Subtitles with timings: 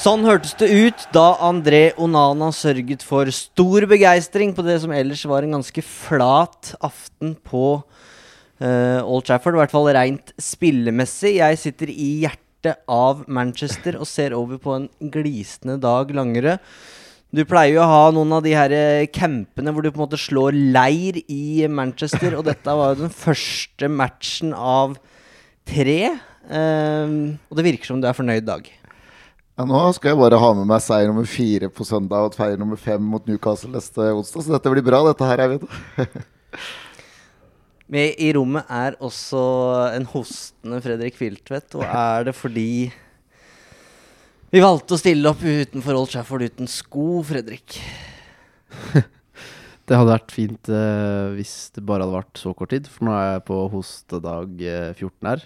[0.00, 5.24] Sånn hørtes det ut da André Onana sørget for stor begeistring på det som ellers
[5.26, 9.58] var en ganske flat aften på uh, Old Trafford.
[9.58, 11.34] I hvert fall rent spillemessig.
[11.40, 16.62] Jeg sitter i hjertet av Manchester og ser over på en glisende Dag Langerød.
[17.34, 20.06] Du pleier jo å ha noen av de her eh, campene hvor du på en
[20.06, 24.96] måte slår leir i Manchester, og dette var jo den første matchen av
[25.66, 26.16] tre.
[26.48, 27.16] Eh,
[27.50, 28.70] og det virker som du er fornøyd, Dag.
[29.60, 32.56] Ja, nå skal jeg bare ha med meg seier nummer fire på søndag og feier
[32.56, 34.46] nummer fem mot Newcastle neste onsdag.
[34.46, 35.66] Så dette blir bra, dette her, jeg vet.
[37.90, 39.42] Med i rommet er også
[39.96, 41.74] en hostende Fredrik Filtvedt.
[41.76, 42.88] Og er det fordi
[44.50, 47.76] vi valgte å stille opp utenfor Old Trafford uten sko, Fredrik?
[49.90, 53.14] Det hadde vært fint eh, hvis det bare hadde vært så kort tid, for nå
[53.16, 55.42] er jeg på hostedag eh, 14 her.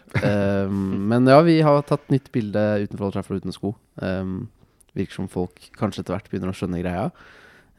[0.69, 3.72] Um, men ja, vi har tatt nytt bilde utenfor Old Trafford uten sko.
[4.05, 4.50] Um,
[4.93, 7.06] virker som folk kanskje etter hvert begynner å skjønne greia.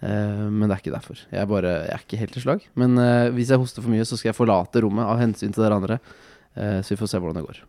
[0.01, 1.21] Uh, men det er ikke derfor.
[1.29, 2.65] Jeg er, bare, jeg er ikke helt i slag.
[2.81, 5.67] Men uh, hvis jeg hoster for mye, så skal jeg forlate rommet av hensyn til
[5.67, 6.01] dere andre.
[6.57, 7.61] Uh, så vi får se hvordan det går.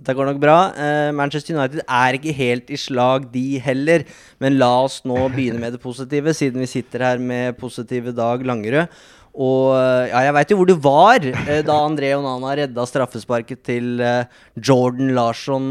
[0.00, 0.56] Dette går nok bra.
[0.72, 4.06] Uh, Manchester United er ikke helt i slag, de heller.
[4.40, 8.46] Men la oss nå begynne med det positive, siden vi sitter her med positive Dag
[8.48, 8.88] Langerød.
[9.30, 13.60] Og eh, ja, jeg veit jo hvor du var uh, da André Onana redda straffesparket
[13.68, 14.24] til uh,
[14.58, 15.68] Jordan Larsson,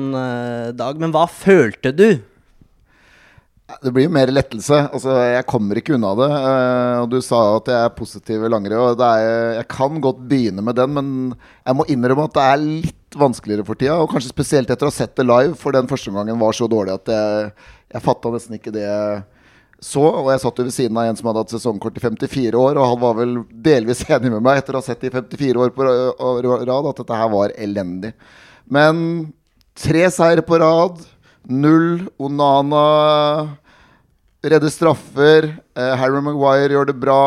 [0.80, 1.02] Dag.
[1.02, 2.08] Men hva følte du?
[3.69, 4.78] Det blir jo mer lettelse.
[4.90, 6.30] Altså, jeg kommer ikke unna det.
[6.34, 8.81] eh, og du sa at jeg er positiv i langrenn.
[8.81, 11.09] Og jeg kan godt begynne med den, men
[11.68, 14.00] jeg må innrømme at det er litt vanskeligere for tida.
[14.02, 16.69] Og kanskje spesielt etter å ha sett det live, for den første gangen var så
[16.72, 17.52] dårlig at jeg,
[17.94, 19.22] jeg fatta nesten ikke det jeg
[19.86, 20.03] så.
[20.24, 22.74] Og jeg satt jo ved siden av en som hadde hatt sesongkort i 54 år,
[22.80, 23.38] og han var vel
[23.69, 27.03] delvis enig med meg etter å ha sett det i 54 år på rad, at
[27.03, 28.16] dette her var elendig.
[28.66, 29.06] Men
[29.80, 31.00] tre seire på rad.
[31.50, 32.08] Null.
[32.22, 32.86] Onana
[34.46, 35.50] redder straffer.
[35.76, 37.22] Eh, Harry Maguire gjør det bra.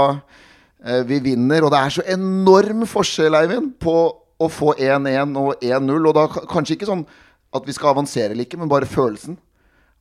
[0.84, 1.64] Eh, vi vinner.
[1.66, 3.96] Og det er så enorm forskjell, Eivind, på
[4.42, 6.08] å få 1-1 og 1-0.
[6.08, 7.06] Og da kanskje ikke sånn
[7.52, 9.36] at vi skal avansere eller ikke, men bare følelsen.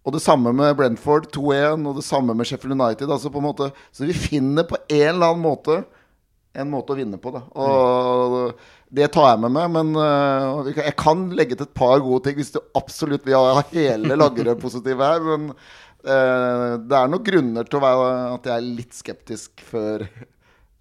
[0.02, 3.09] Og det samme med Brentford 2-1, og det samme med Sheffield United.
[3.12, 5.82] Altså på en måte, så vi finner på en eller annen måte
[6.58, 7.32] en måte å vinne på.
[7.32, 7.44] Da.
[7.56, 8.52] Og
[8.91, 9.72] det tar jeg med meg.
[9.74, 13.63] Men øh, jeg kan legge til et par gode ting hvis du absolutt vil ha
[13.72, 15.24] hele Laggerød positive her.
[15.25, 20.07] Men øh, det er noen grunner til å være, at jeg er litt skeptisk før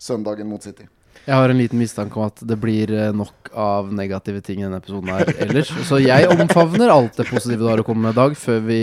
[0.01, 0.89] søndagen mot City.
[1.27, 4.65] Jeg har en liten mistanke om at det blir eh, nok av negative ting i
[4.65, 5.71] denne episoden her ellers.
[5.87, 8.81] Så jeg omfavner alt det positive du har å komme med, i Dag, før vi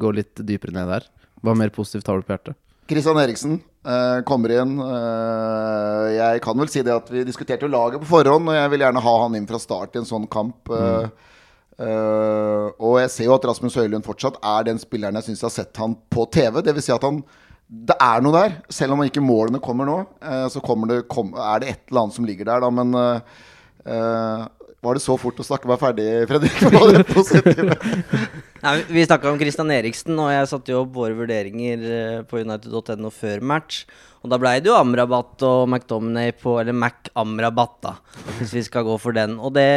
[0.00, 1.06] går litt dypere ned der.
[1.44, 2.58] Hva mer positivt har du på hjertet?
[2.90, 4.74] Christian Eriksen eh, kommer inn.
[4.80, 8.72] Uh, jeg kan vel si det at vi diskuterte jo laget på forhånd, og jeg
[8.72, 10.72] vil gjerne ha han inn fra start i en sånn kamp.
[10.72, 11.08] eh,
[11.76, 15.56] og jeg ser jo at Rasmus Høylund fortsatt er den spilleren jeg syns jeg har
[15.58, 16.62] sett han på TV.
[16.64, 17.20] Det vil si at han
[17.66, 18.52] Det er noe der.
[18.70, 19.96] Selv om ikke målene kommer nå,
[20.54, 22.70] så kommer det, kom, er det et eller annet som ligger der, da.
[22.70, 22.94] Men
[24.84, 26.58] var det så fort å snakke meg ferdig, Fredrik?
[26.72, 27.78] Var det?
[28.64, 32.42] Nei, vi snakka om Christian Eriksen, og jeg satte jo opp våre vurderinger eh, på
[32.42, 33.84] United.no før match.
[34.22, 37.94] Og da blei det jo Amrabat og McDominay på Eller Mac Amrabat, da,
[38.40, 39.38] hvis vi skal gå for den.
[39.38, 39.70] Og det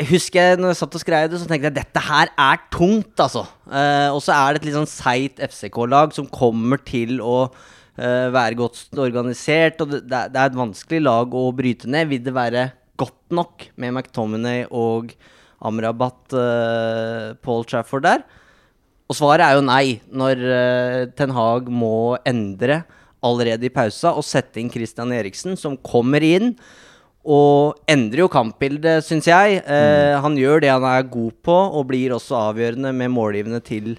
[0.00, 2.60] jeg husker jeg når jeg satt og skrev det, så tenkte jeg dette her er
[2.72, 3.44] tungt, altså.
[3.68, 8.28] Eh, og så er det et litt sånn seigt FCK-lag som kommer til å eh,
[8.32, 9.82] være godt organisert.
[9.84, 12.08] Og det, det er et vanskelig lag å bryte ned.
[12.10, 12.70] Vil det være
[13.00, 15.14] godt nok med McTominay og
[15.62, 18.24] Amrabat uh, Paul Trafford der?
[19.10, 22.82] Og svaret er jo nei, når uh, Ten Hag må endre
[23.22, 26.56] allerede i pausa og sette inn Christian Eriksen, som kommer inn
[27.22, 29.62] og endrer jo kampbildet, syns jeg.
[29.62, 33.96] Eh, Han gjør det han er god på, og blir også avgjørende med målgivende til,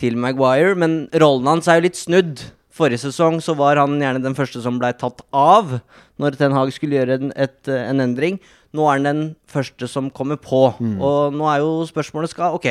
[0.00, 0.74] til Maguire.
[0.74, 2.46] Men rollen hans er jo litt snudd.
[2.72, 5.78] Forrige sesong så var han gjerne den første som blei tatt av
[6.22, 8.40] når Ten Hag skulle gjøre en, et, en endring.
[8.76, 10.68] Nå er han den første som kommer på.
[10.80, 12.70] Og nå er jo spørsmålet skal Ok,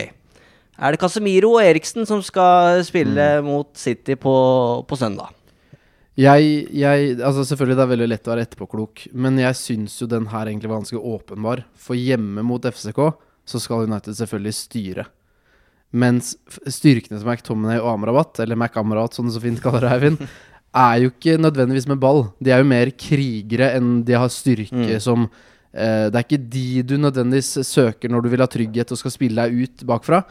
[0.76, 4.36] er det Casemiro og Eriksen som skal spille mot City på,
[4.88, 5.32] på søndag?
[6.16, 10.08] Jeg, jeg, altså Selvfølgelig det er veldig lett å være etterpåklok, men jeg syns jo
[10.08, 11.66] den her egentlig var ganske åpenbar.
[11.76, 13.02] For hjemme mot FCK
[13.46, 15.08] så skal United selvfølgelig styre.
[15.96, 16.34] Mens
[16.72, 20.24] styrkene til McTominay og Amrabat, eller McAmrat som du så fint kaller det, Eivind,
[20.76, 22.26] er jo ikke nødvendigvis med ball.
[22.44, 25.30] De er jo mer krigere enn de har styrke som
[25.74, 29.12] eh, Det er ikke de du nødvendigvis søker når du vil ha trygghet og skal
[29.16, 30.24] spille deg ut bakfra.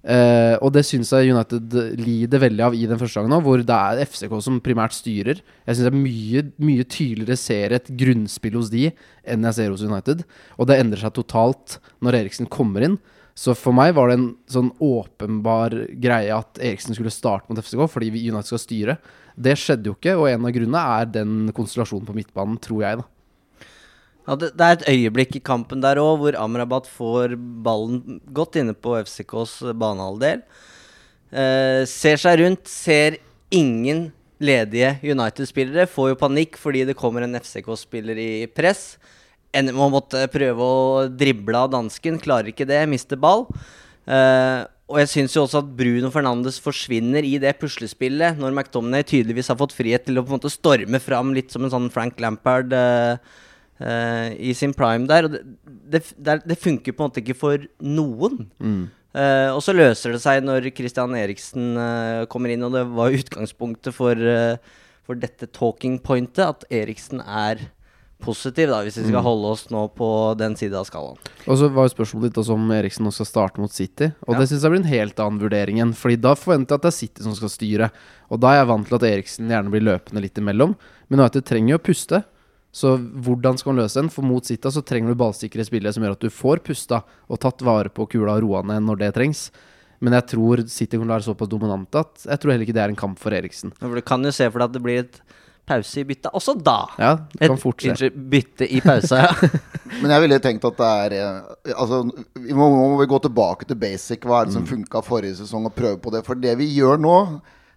[0.00, 3.60] Eh, og det syns jeg United lider veldig av i den første gangen nå, hvor
[3.60, 5.42] det er FCK som primært styrer.
[5.66, 8.86] Jeg syns jeg mye, mye tydeligere ser et grunnspill hos de
[9.28, 10.22] enn jeg ser hos United.
[10.56, 12.96] Og det endrer seg totalt når Eriksen kommer inn.
[13.36, 17.84] Så for meg var det en sånn åpenbar greie at Eriksen skulle starte mot FCK
[17.88, 18.96] fordi vi- United skal styre.
[19.40, 23.00] Det skjedde jo ikke, og en av grunnene er den konstellasjonen på midtbanen, tror jeg,
[23.00, 23.08] da.
[24.28, 27.34] Ja, det, det er et øyeblikk i kampen der òg hvor Amrabat får
[27.64, 30.44] ballen godt inne på FCKs banehalvdel.
[31.30, 33.16] Eh, ser seg rundt, ser
[33.50, 34.10] ingen
[34.40, 35.88] ledige United-spillere.
[35.90, 38.98] Får jo panikk fordi det kommer en FCK-spiller i press.
[39.56, 42.20] Ender med å måtte prøve å drible av dansken.
[42.22, 43.48] Klarer ikke det, mister ball.
[44.10, 44.60] Eh,
[44.90, 49.52] og jeg syns jo også at Bruno Fernandes forsvinner i det puslespillet, når McTominay tydeligvis
[49.52, 52.18] har fått frihet til å på en måte storme fram litt som en sånn Frank
[52.22, 52.74] Lampard.
[52.74, 53.14] uh,
[53.80, 55.28] uh, i sin prime der.
[55.28, 55.44] Og det,
[55.94, 58.48] det, det, er- funker på en måte ikke for noen.
[59.10, 61.72] Eh, og så løser det seg når Christian Eriksen
[62.30, 64.14] kommer inn, og det var utgangspunktet for,
[65.02, 67.64] for dette talking pointet, at Eriksen er
[68.20, 70.08] positiv, da, hvis vi skal holde oss nå på
[70.38, 71.18] den siden av skalaen.
[71.46, 74.10] Og så var jo spørsmålet ditt også om Eriksen nå skal starte mot City.
[74.28, 74.40] Og Ja.
[74.40, 75.94] det syns jeg blir en helt annen vurdering igjen.
[75.96, 77.90] Fordi da forventer jeg at det er City som skal styre.
[78.30, 80.76] Og da er jeg vant til at Eriksen gjerne blir løpende litt imellom.
[81.08, 82.24] Men United trenger jo å puste.
[82.72, 84.08] Så hvordan skal han løse den?
[84.14, 87.40] For mot City så trenger du ballsikre spillere som gjør at du får pusta og
[87.42, 89.50] tatt vare på kula og roa ned når det trengs.
[90.00, 92.76] Men jeg tror City kommer til å være såpass dominante at jeg tror heller ikke
[92.78, 93.72] det er en kamp for Eriksen.
[93.76, 95.18] For Du kan jo se for deg at det blir et
[95.70, 96.76] pause i byttet også da.
[97.00, 97.94] Ja, det kan fort skje.
[97.94, 99.50] unnskyld, bytte i pausa, ja.
[100.02, 102.04] Men jeg ville tenkt at det er eh, Altså,
[102.38, 104.22] vi må, må vi gå tilbake til basic.
[104.26, 106.22] Hva er det som funka forrige sesong, og prøve på det?
[106.26, 107.16] For det vi gjør nå,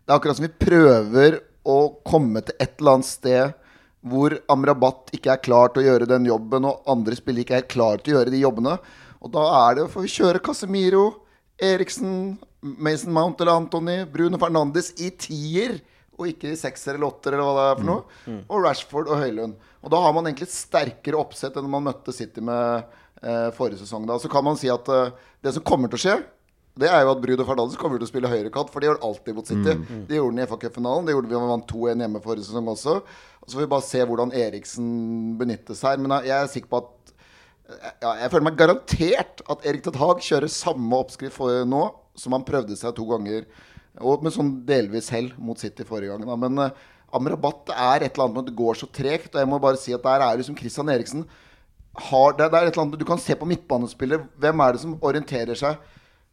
[0.04, 3.60] det er akkurat som vi prøver å komme til et eller annet sted
[4.04, 7.69] hvor Amrabat ikke er klar til å gjøre den jobben, og andre spillere ikke er
[7.72, 8.74] klar til å gjøre de jobbene.
[9.24, 11.06] Og da er det får vi kjøre Casemiro,
[11.63, 15.78] Eriksen, Mason Mount eller Anthony, Bruno Fernandes i tier.
[16.19, 18.36] Og ikke i sekser eller åtter, eller hva det er for noe.
[18.48, 19.56] Og Rashford og Høylund.
[19.83, 22.86] Og da har man egentlig et sterkere oppsett enn man møtte City med
[23.24, 24.06] eh, forrige sesong.
[24.10, 24.19] Da.
[24.21, 25.12] Så kan man si at eh,
[25.44, 26.15] det som kommer til å skje,
[26.80, 29.35] det er jo at Bruno Fernandes kommer til å spille høyrekant, for det gjør alltid
[29.37, 29.76] mot City.
[30.09, 32.71] Det gjorde han i FA-cupfinalen, det gjorde vi da vi vant 2-1 hjemme forrige sesong
[32.73, 32.95] også.
[33.44, 34.87] Og så får vi bare se hvordan Eriksen
[35.37, 36.02] benyttes her.
[36.02, 37.14] Men jeg er sikker på at
[38.02, 41.83] ja, jeg føler meg garantert at Erik Ted Haag kjører samme oppskrift nå
[42.19, 43.45] som han prøvde seg to ganger.
[44.02, 46.26] Og med sånn delvis hell mot City forrige gang.
[46.26, 46.38] Da.
[46.40, 49.33] Men uh, Amrabat er et eller annet med at det går så tregt.
[49.33, 51.26] Og jeg må bare si at der er det som Christian Eriksen
[51.94, 54.23] har, det, det er et eller annet, Du kan se på midtbanespiller.
[54.42, 55.78] Hvem er det som orienterer seg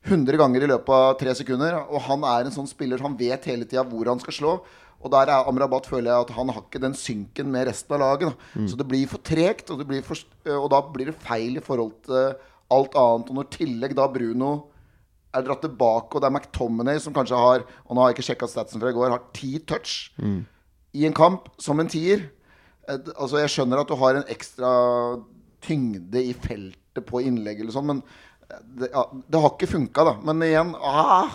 [0.09, 1.77] 100 ganger i løpet av tre sekunder?
[1.93, 4.55] Og han er en sånn spiller Han vet hele tida hvor han skal slå.
[5.01, 8.03] Og der er Amrabat føler jeg at han har ikke den synken med resten av
[8.03, 8.33] laget.
[8.33, 8.65] Da.
[8.69, 10.21] Så det blir for tregt, og, det blir for,
[10.57, 12.35] og da blir det feil i forhold til
[12.73, 13.31] alt annet.
[13.33, 14.51] Og når tillegg da Bruno
[15.35, 18.27] er dratt tilbake, og det er McTominay som kanskje har Og nå har jeg ikke
[18.33, 20.11] sjekka statsen fra i går, har ti touch
[20.93, 22.25] i en kamp som en tier.
[22.89, 24.71] Eh, Altså Jeg skjønner at du har en ekstra
[25.63, 28.01] tyngde i feltet på innlegg eller sånn, men
[28.51, 30.17] eh, det, ja, det har ikke funka, da.
[30.27, 31.31] Men igjen ah,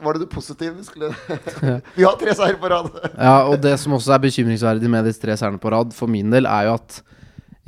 [0.00, 0.76] Var det du positiv?
[0.84, 1.12] Skulle
[1.96, 2.90] Vi har tre seier på rad!
[3.16, 6.28] Ja, og det som også er bekymringsverdig med disse tre seirene på rad, for min
[6.32, 7.00] del, er jo at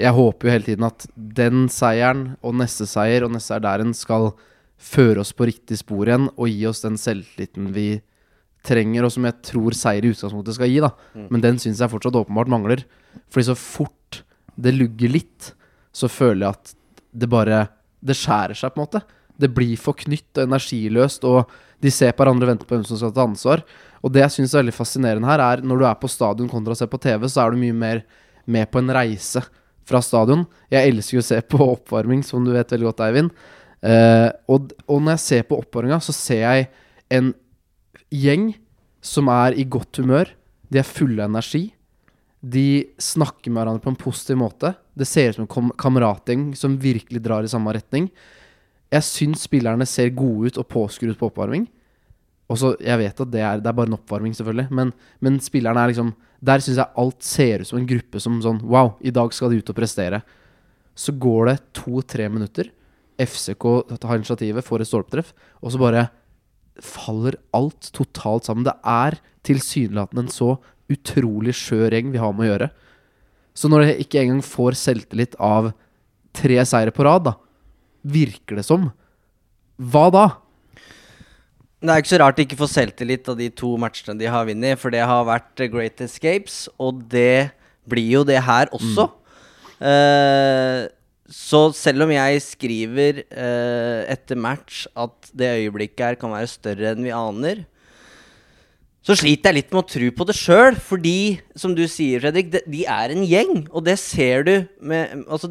[0.01, 3.85] jeg håper jo hele tiden at den seieren og neste seier og neste seier der
[3.85, 4.33] en skal
[4.83, 7.87] føre oss på riktig spor igjen og gi oss den selvtilliten vi
[8.67, 10.93] trenger, og som jeg tror seier i utgangspunktet skal gi, da.
[11.33, 12.85] Men den syns jeg fortsatt åpenbart mangler.
[13.33, 14.23] Fordi så fort
[14.55, 15.53] det lugger litt,
[15.93, 16.75] så føler jeg at
[17.13, 17.69] det bare
[18.03, 19.01] Det skjærer seg, på en måte.
[19.39, 21.47] Det blir for knytt og energiløst, og
[21.79, 23.63] de ser på hverandre og venter på hvem som skal ta ansvar.
[24.03, 26.75] Og det jeg syns er veldig fascinerende her, er når du er på stadion kontra
[26.75, 28.03] å se på TV, så er du mye mer
[28.51, 29.45] med på en reise
[29.87, 30.43] fra stadion.
[30.75, 33.31] Jeg elsker jo å se på oppvarming, som du vet veldig godt, Eivind.
[33.83, 36.69] Eh, og, og når jeg ser på oppvarminga, så ser jeg
[37.13, 37.33] en
[38.13, 38.53] gjeng
[39.03, 40.31] som er i godt humør.
[40.73, 41.67] De er fulle av energi.
[42.43, 42.67] De
[43.03, 44.73] snakker med hverandre på en positiv måte.
[44.99, 48.09] Det ser ut som en kam- kameratgjeng som virkelig drar i samme retning.
[48.93, 51.67] Jeg syns spillerne ser gode ut og påskrudd på oppvarming.
[52.51, 54.91] Og så, Jeg vet at det er, det er bare en oppvarming, selvfølgelig, men,
[55.25, 56.11] men spillerne er liksom
[56.45, 59.51] Der syns jeg alt ser ut som en gruppe som sånn Wow, i dag skal
[59.53, 60.19] de ut og prestere.
[60.99, 62.69] Så går det to-tre minutter.
[63.27, 63.67] FCK
[64.03, 66.07] tar initiativet, får et stolpetreff, og så bare
[66.83, 68.67] faller alt totalt sammen.
[68.67, 70.57] Det er tilsynelatende en så
[70.93, 72.71] utrolig skjør gjeng vi har med å gjøre.
[73.57, 75.73] Så når det ikke engang får selvtillit av
[76.37, 77.37] tre seire på rad, da,
[78.03, 78.89] virker det som,
[79.77, 80.27] hva da?
[81.83, 84.47] Det er ikke så rart de ikke får selvtillit av de to matchene de har
[84.49, 87.53] vunnet, for det har vært Great Escapes, og det
[87.91, 89.09] blir jo det her også.
[89.83, 90.87] Eh,
[91.33, 96.93] så selv om jeg skriver eh, etter match at det øyeblikket her kan være større
[96.93, 97.63] enn vi aner,
[99.03, 102.53] så sliter jeg litt med å tro på det sjøl, fordi, som du sier, Fredrik,
[102.53, 105.51] de, de er en gjeng, og det ser du med Altså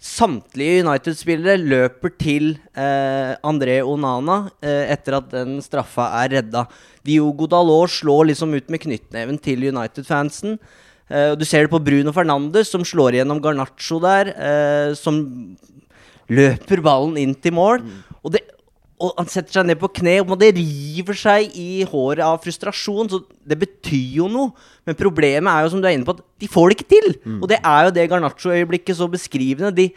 [0.00, 6.62] Samtlige United-spillere løper til eh, André Onana eh, etter at den straffa er redda.
[7.04, 10.56] Diogo Dalot slår liksom ut med knyttneven til United-fansen.
[11.10, 14.30] Eh, du ser det på Bruno Fernandes, som slår igjennom Garnaccio der.
[14.30, 15.18] Eh, som
[16.30, 17.82] løper ballen inn til mål.
[18.22, 18.44] Og, det,
[19.02, 23.10] og han setter seg ned på kne, og det river seg i håret av frustrasjon.
[23.10, 24.54] Så det betyr jo noe.
[24.86, 27.12] Men problemet er jo, som du er inne på, at de får det ikke til.
[27.40, 29.74] Og det er jo det Garnaccio-øyeblikket så beskrivende.
[29.74, 29.88] De,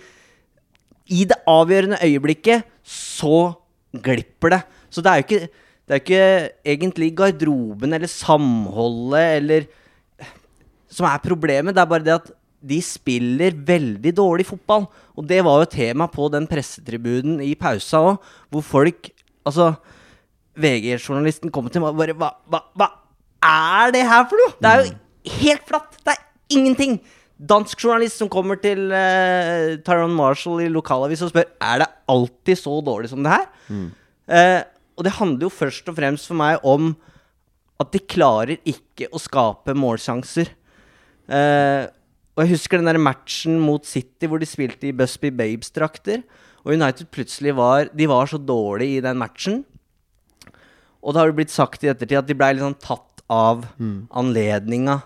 [1.13, 3.53] I det avgjørende øyeblikket så
[3.93, 4.63] glipper det.
[4.89, 5.47] Så det er jo ikke,
[5.83, 6.25] det er ikke
[6.73, 9.69] egentlig garderoben eller samholdet eller
[10.93, 11.75] som er problemet.
[11.75, 12.31] Det er bare det at
[12.63, 14.87] de spiller veldig dårlig fotball.
[15.19, 19.11] Og det var jo tema på den pressetribunen i pausa òg, hvor folk
[19.43, 19.73] Altså,
[20.55, 22.85] VG-journalisten kommer til meg og bare hva, hva, hva
[23.43, 24.53] er det her for noe?!
[24.55, 25.97] Det er jo helt flatt!
[25.99, 26.21] Det er
[26.55, 26.93] ingenting!
[27.43, 32.61] Dansk journalist som kommer til uh, Tyrone Marshall i lokalavis og spør Er det alltid
[32.61, 33.49] så dårlig som det her.
[34.31, 34.61] Eh,
[34.95, 36.93] og det handler jo først og fremst for meg om
[37.81, 40.53] at de klarer ikke å skape målsjanser.
[41.29, 41.85] Eh,
[42.33, 46.23] og jeg husker den der matchen mot City hvor de spilte i Busby Babes-drakter.
[46.63, 49.63] Og United plutselig var De var så dårlige i den matchen.
[51.03, 53.65] Og det har jo blitt sagt i ettertid at de blei liksom tatt av
[54.15, 55.01] anledninga.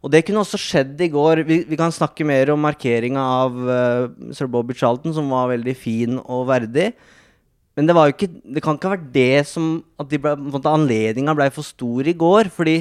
[0.00, 1.42] Og det kunne også skjedd i går.
[1.44, 5.74] Vi, vi kan snakke mer om markeringa av uh, sir Bobby Charlton, som var veldig
[5.76, 6.92] fin og verdig.
[7.76, 9.66] Men det var jo ikke Det kan ikke ha vært det som
[10.00, 12.48] At de ble, anledninga blei for stor i går.
[12.54, 12.78] Fordi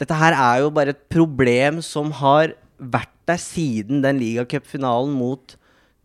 [0.00, 5.56] dette her er jo bare et problem som har vært der siden den ligacupfinalen mot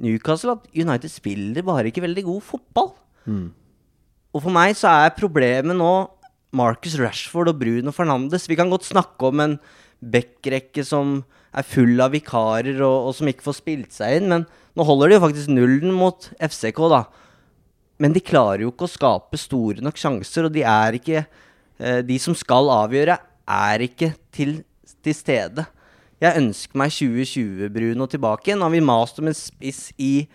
[0.03, 0.57] Newcastle.
[0.59, 2.91] At United spiller bare ikke veldig god fotball.
[4.35, 5.93] Og for meg så er problemet nå
[6.55, 8.49] Marcus Rashford og Bruno Fernandes.
[8.51, 9.57] Vi kan godt snakke om en
[10.03, 11.21] backrekke som
[11.55, 14.43] er full av vikarer og, og som ikke får spilt seg inn, men
[14.75, 17.05] nå holder de jo faktisk nullen mot FCK, da.
[18.03, 22.01] Men de klarer jo ikke å skape store nok sjanser, og de er ikke eh,
[22.03, 24.57] De som skal avgjøre, er ikke til,
[25.05, 25.65] til stede.
[26.21, 28.61] Jeg ønsker meg 2020-Bruno tilbake igjen.
[28.61, 30.25] Nå har vi mast om en spiss i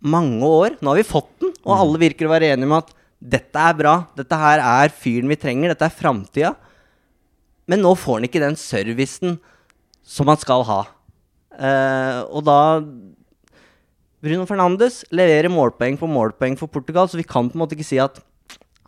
[0.00, 0.78] mange år.
[0.80, 3.76] Nå har vi fått den, og alle virker å være enige om at dette er
[3.76, 3.94] bra.
[4.16, 5.72] Dette her er fyren vi trenger.
[5.72, 6.54] Dette er framtida.
[7.70, 9.38] Men nå får han ikke den servicen
[10.06, 10.82] som han skal ha.
[11.60, 12.60] Uh, og da
[14.20, 17.88] Bruno Fernandes leverer målpoeng på målpoeng for Portugal, så vi kan på en måte ikke
[17.88, 18.20] si at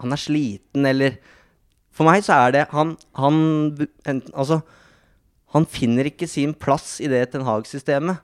[0.02, 1.16] han er sliten, eller
[1.92, 3.38] For meg så er det Han, han
[4.08, 4.62] enten, Altså,
[5.52, 8.22] han finner ikke sin plass i det Ten Hag-systemet,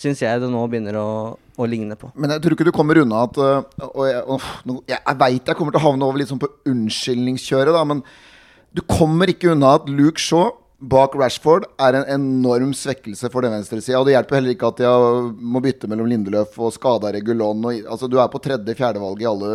[0.00, 2.08] syns jeg det nå begynner å, å ligne på.
[2.16, 3.58] Men jeg tror ikke du kommer unna at øh,
[3.90, 4.22] Og jeg,
[4.88, 8.00] jeg, jeg veit jeg kommer til å havne over litt sånn på unnskyldningskjøret, da, men
[8.72, 13.52] du kommer ikke unna at Luke Shaw bak Rashford er en enorm svekkelse for den
[13.52, 13.98] venstresida.
[14.00, 14.90] Og det hjelper heller ikke at de
[15.52, 17.60] må bytte mellom Lindeløf og skada Regulon.
[17.68, 19.50] Og, altså, du er på tredje-fjerdevalg i alle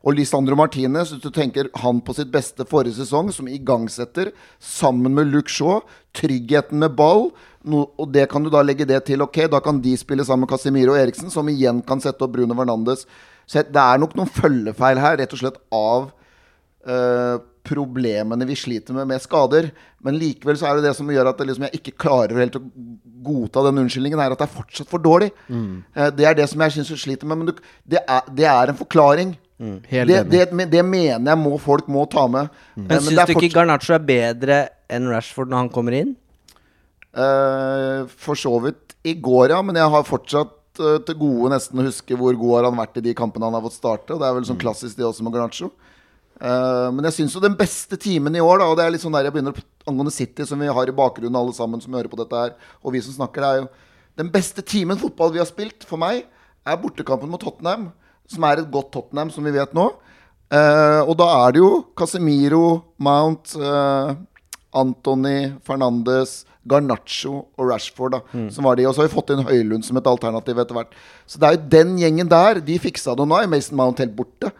[0.00, 5.14] Og Lisandro Martinez, hvis du tenker han på sitt beste forrige sesong, som igangsetter sammen
[5.14, 5.82] med Luke Shaw,
[6.16, 7.28] tryggheten med ball.
[7.62, 9.22] No, og det kan du da legge det til.
[9.22, 12.32] Ok, da kan de spille sammen med Casemiro og Eriksen, som igjen kan sette opp
[12.32, 13.04] Bruno Fernandes.
[13.46, 16.10] Så det er nok noen følgefeil her, rett og slett av
[16.88, 19.70] eh, problemene vi sliter med med skader.
[20.02, 22.58] Men likevel så er det det som gjør at det liksom jeg ikke klarer helt
[22.58, 22.64] å
[23.22, 25.30] godta den unnskyldningen, er at det er fortsatt for dårlig.
[25.94, 27.42] Eh, det er det som jeg syns du sliter med.
[27.42, 29.36] Men du, det, er, det er en forklaring.
[29.62, 29.76] Mm.
[29.86, 32.50] Det, det, det mener jeg må folk må ta med.
[32.74, 32.88] Mm.
[32.88, 34.58] Men syns er du ikke Garnaccio er bedre
[34.90, 36.16] enn Rashford når han kommer inn?
[37.12, 39.60] Eh, for så vidt i går, ja.
[39.62, 42.98] Men jeg har fortsatt eh, til gode nesten å huske hvor god har han vært
[42.98, 44.14] i de kampene han har fått starte.
[44.14, 45.70] Og det er vel sånn klassisk det også med Garnaccio.
[46.40, 49.04] Eh, men jeg syns jo den beste timen i år, da, og det er litt
[49.04, 49.58] sånn der jeg begynner
[49.88, 52.94] angående City, som vi har i bakgrunnen alle sammen som hører på dette her, og
[52.94, 53.72] vi som snakker, det er jo
[54.12, 56.26] Den beste timen fotball vi har spilt, for meg,
[56.68, 57.86] er bortekampen mot Tottenham.
[58.28, 59.86] Som er et godt Tottenham, som vi vet nå.
[60.52, 64.12] Uh, og da er det jo Casemiro, Mount, uh,
[64.76, 68.20] Anthony, Fernandes, Garnaccio og Rashford, da,
[68.54, 68.84] som var de.
[68.86, 70.92] Og så har vi fått inn Høylund som et alternativ etter hvert.
[71.26, 72.60] Så det er jo den gjengen der.
[72.62, 73.24] De fiksa det.
[73.24, 74.52] Og nå er Mason Mount helt borte.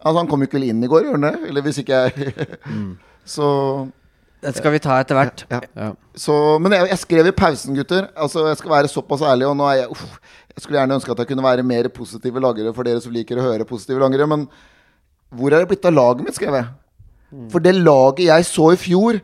[0.00, 1.48] Altså Han kom jo ikke vel inn i går, gjør han det?
[1.50, 2.34] Eller hvis ikke jeg
[3.36, 3.46] Så
[4.40, 5.44] Det skal vi ta etter hvert.
[5.52, 5.60] ja.
[5.76, 5.90] Ja.
[6.16, 8.08] Så, men jeg, jeg skrev i pausen, gutter.
[8.16, 10.06] Altså, Jeg skal være såpass ærlig, og nå er jeg uff,
[10.56, 13.38] Jeg skulle gjerne ønske at jeg kunne være mer positive lagere for dere som liker
[13.38, 14.48] å høre positive lagere, men
[15.30, 16.66] hvor er det blitt av laget mitt, skrev jeg.
[17.52, 19.20] For det laget jeg så i fjor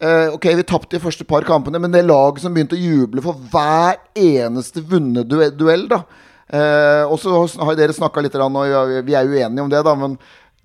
[0.00, 3.24] eh, Ok, vi tapte de første par kampene, men det laget som begynte å juble
[3.24, 6.04] for hver eneste vunne duell, da
[6.50, 7.30] Uh, Og så
[7.62, 10.16] har dere snakka litt, og vi er uenige om det, da, men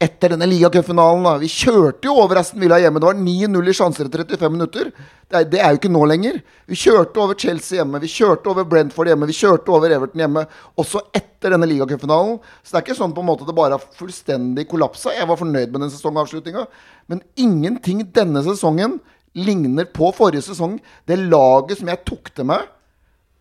[0.01, 2.99] etter denne ligacupfinalen, Vi kjørte jo over Aston Villa hjemme.
[2.99, 4.89] Det var 9-0 i sjanser etter 35 minutter.
[5.29, 6.41] Det er, det er jo ikke nå lenger.
[6.67, 10.43] Vi kjørte over Chelsea hjemme, vi kjørte over Brentford hjemme, vi kjørte over Everton hjemme.
[10.75, 12.41] Også etter denne ligacupfinalen.
[12.59, 15.15] Så det er ikke sånn på en måte det bare har fullstendig kollapsa.
[15.15, 16.67] Jeg var fornøyd med den sesongavslutninga.
[17.07, 18.99] Men ingenting denne sesongen
[19.35, 20.77] ligner på forrige sesong.
[21.07, 22.67] Det laget som jeg tok til meg,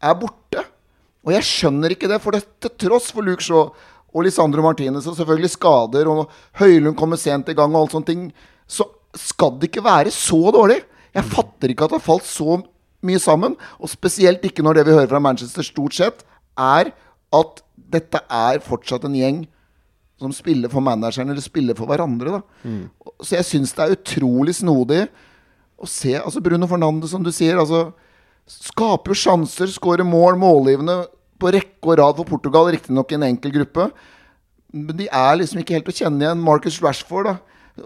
[0.04, 0.64] er borte.
[1.24, 3.70] Og jeg skjønner ikke det, for det, til tross for Luke Shaw
[4.14, 6.28] og Lisandro Martinez og selvfølgelig skader, og
[6.60, 8.26] Høylund kommer sent i gang og alt sånne ting,
[8.66, 8.86] så
[9.18, 10.82] skal det ikke være så dårlig.
[11.14, 12.58] Jeg fatter ikke at det har falt så
[13.06, 13.56] mye sammen.
[13.78, 16.24] Og spesielt ikke når det vi hører fra Manchester stort sett,
[16.58, 16.90] er
[17.34, 17.60] at
[17.94, 19.44] dette er fortsatt en gjeng
[20.20, 22.38] som spiller for manageren eller spiller for hverandre.
[22.38, 22.42] Da.
[23.22, 25.04] Så jeg syns det er utrolig snodig
[25.80, 27.58] å se altså Bruno Fernandes, som du sier.
[27.58, 27.92] altså
[28.44, 31.04] Skaper jo sjanser, skårer mål, målgivende
[31.40, 32.68] på rekke og rad for Portugal.
[32.72, 33.88] Riktignok i en enkel gruppe.
[34.74, 36.42] Men de er liksom ikke helt å kjenne igjen.
[36.44, 37.36] Marcus Rashford, da.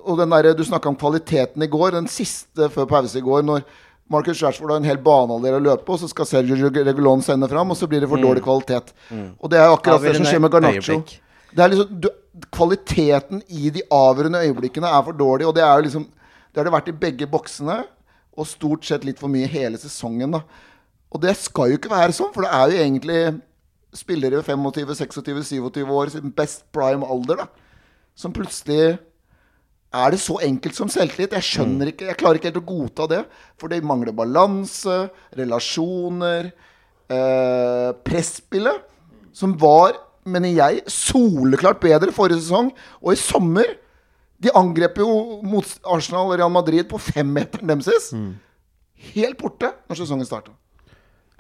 [0.02, 1.92] Og den der, Du snakka om kvaliteten i går.
[1.92, 3.62] Den siste før pause i går, når
[4.10, 7.70] Marcus Rashford har en hel banealder å løpe, og så skal Sergio Regulon sende fram,
[7.70, 8.92] og så blir det for dårlig kvalitet.
[9.38, 11.02] Og det er akkurat det som skjer med Garnaccio.
[11.54, 12.08] Det liksom, du,
[12.52, 16.06] kvaliteten i de avgjørende øyeblikkene er for dårlig, og det er jo liksom
[16.52, 17.82] Det har det vært i begge boksene,
[18.38, 20.42] og stort sett litt for mye hele sesongen, da.
[21.10, 23.20] Og det skal jo ikke være sånn, for det er jo egentlig
[23.96, 27.48] spillere i 25, 26, 27 år sin best prime alder, da.
[28.18, 28.98] Som plutselig
[29.94, 31.32] er det så enkelt som selvtillit?
[31.38, 33.22] Jeg skjønner ikke, jeg klarer ikke helt å godta det.
[33.60, 35.06] For det mangler balanse,
[35.38, 36.50] relasjoner,
[37.08, 38.84] eh, presspillet.
[39.32, 39.96] Som var,
[40.28, 42.72] mener jeg, soleklart bedre forrige sesong.
[43.00, 43.78] Og i sommer
[44.38, 45.08] De angrep jo
[45.46, 48.12] mot Arsenal og Real Madrid på femmeteren deres.
[49.12, 50.54] Helt borte når sesongen starta.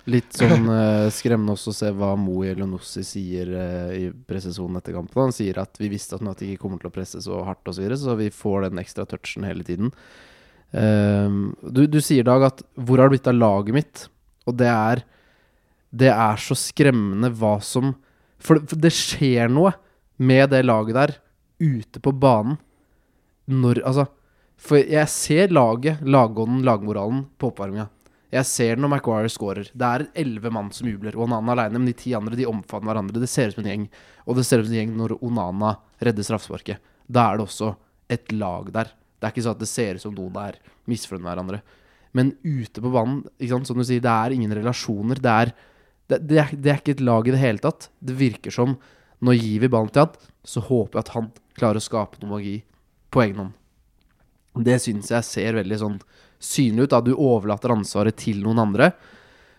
[0.08, 4.96] Litt sånn eh, skremmende også å se hva Mo Elionossi sier eh, i pressesonen etter
[4.96, 5.26] kampen.
[5.26, 7.76] Han sier at vi visste at Natik ikke kommer til å presse så hardt osv.,
[7.76, 9.92] så, videre, så vi får den ekstra touchen hele tiden.
[10.72, 14.02] Um, du, du sier, Dag, at 'hvor har det blitt av laget mitt?'
[14.48, 15.00] Og det er
[15.88, 17.94] Det er så skremmende hva som
[18.38, 19.72] For, for det skjer noe
[20.18, 21.14] med det laget der
[21.58, 22.58] ute på banen
[23.48, 24.06] når Altså
[24.58, 27.86] For jeg ser laget, lagånden, lagmoralen på oppvarminga.
[28.28, 29.68] Jeg ser når Maguire scorer.
[29.72, 31.14] Det er elleve mann som jubler.
[31.16, 33.22] Onana aleine, men de ti andre de omfavner hverandre.
[33.22, 33.86] Det ser ut som en gjeng.
[34.26, 36.82] Og det ser ut som en gjeng når Onana redder straffesparket.
[37.06, 37.70] Da er det også
[38.10, 38.92] et lag der.
[39.16, 40.58] Det er ikke sånn at det ser ut som noen er
[40.90, 41.62] misfornøyd med hverandre.
[42.18, 45.22] Men ute på banen, ikke sant, som du sier, det er ingen relasjoner.
[45.22, 45.54] Det er,
[46.10, 47.92] det, det, er, det er ikke et lag i det hele tatt.
[48.02, 48.74] Det virker som
[49.24, 52.36] når gir vi ballen til han, så håper jeg at han klarer å skape noe
[52.36, 52.58] magi
[53.12, 53.54] på egen hånd.
[54.64, 55.98] Det syns jeg ser veldig sånn
[56.42, 56.94] synlig ut.
[56.94, 58.90] Da du overlater ansvaret til noen andre.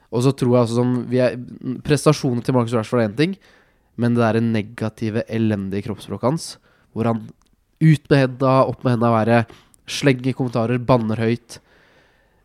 [0.10, 1.38] Og så tror jeg altså som vi er,
[1.86, 3.36] Prestasjonen til Marcus Rashford er én ting,
[4.00, 6.48] men det der negative, elendige kroppsspråket hans,
[6.96, 7.28] hvor han
[7.80, 9.42] ut med henda, opp med henda, være
[9.90, 11.60] slenger kommentarer, banner høyt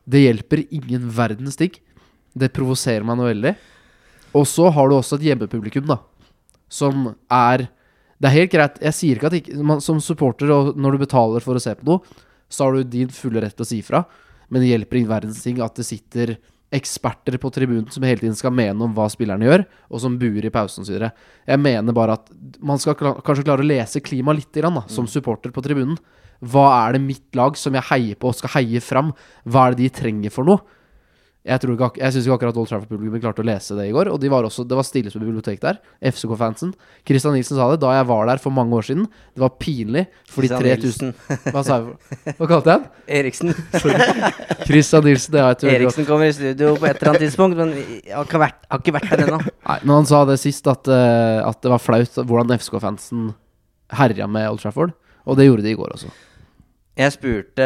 [0.04, 1.72] Det hjelper ingen verdens ting.
[2.36, 3.54] Det provoserer meg noe veldig.
[4.36, 5.96] Og så har du også et hjemmepublikum, da,
[6.68, 7.68] som er
[8.20, 8.80] Det er helt greit.
[8.82, 11.74] Jeg sier ikke at ikke, man, som supporter, og når du betaler for å se
[11.78, 12.22] på noe,
[12.52, 14.04] så har du din fulle rett til å si fra.
[14.52, 16.36] Men det hjelper ingen verdens ting at det sitter
[16.74, 20.46] eksperter på tribunen som hele tiden skal mene om hva spillerne gjør, og som buer
[20.46, 21.06] i pausen osv.
[21.46, 22.30] Jeg mener bare at
[22.64, 25.98] man skal kanskje klare å lese klimaet litt, grann, da, som supporter på tribunen.
[26.44, 29.12] Hva er det mitt lag som jeg heier på og skal heie fram?
[29.46, 30.64] Hva er det de trenger for noe?
[31.44, 34.08] Jeg, tror ikke, jeg syns ikke akkurat Old Trafford-publikummet klarte å lese det i går.
[34.08, 35.76] Og de var også, det var stille som et bibliotek der.
[36.00, 36.70] FCK-fansen.
[37.04, 39.04] Christian Nilsen sa det da jeg var der for mange år siden.
[39.36, 41.12] Det var pinlig fordi 3000
[41.52, 42.34] Hva sa jeg?
[42.38, 42.88] Hva kalte jeg han?
[43.20, 43.52] Eriksen.
[44.64, 47.60] Christian Nilsen, Det har jeg ikke Eriksen kommer i studio på et eller annet tidspunkt,
[47.60, 47.76] men
[48.08, 49.40] har ikke vært, har ikke vært der ennå.
[49.44, 53.34] Nei, men han sa det sist, at, eh, at det var flaut hvordan FCK-fansen
[54.00, 54.96] herja med Old Trafford.
[55.28, 56.08] Og det gjorde de i går også.
[56.94, 57.64] Jeg spurte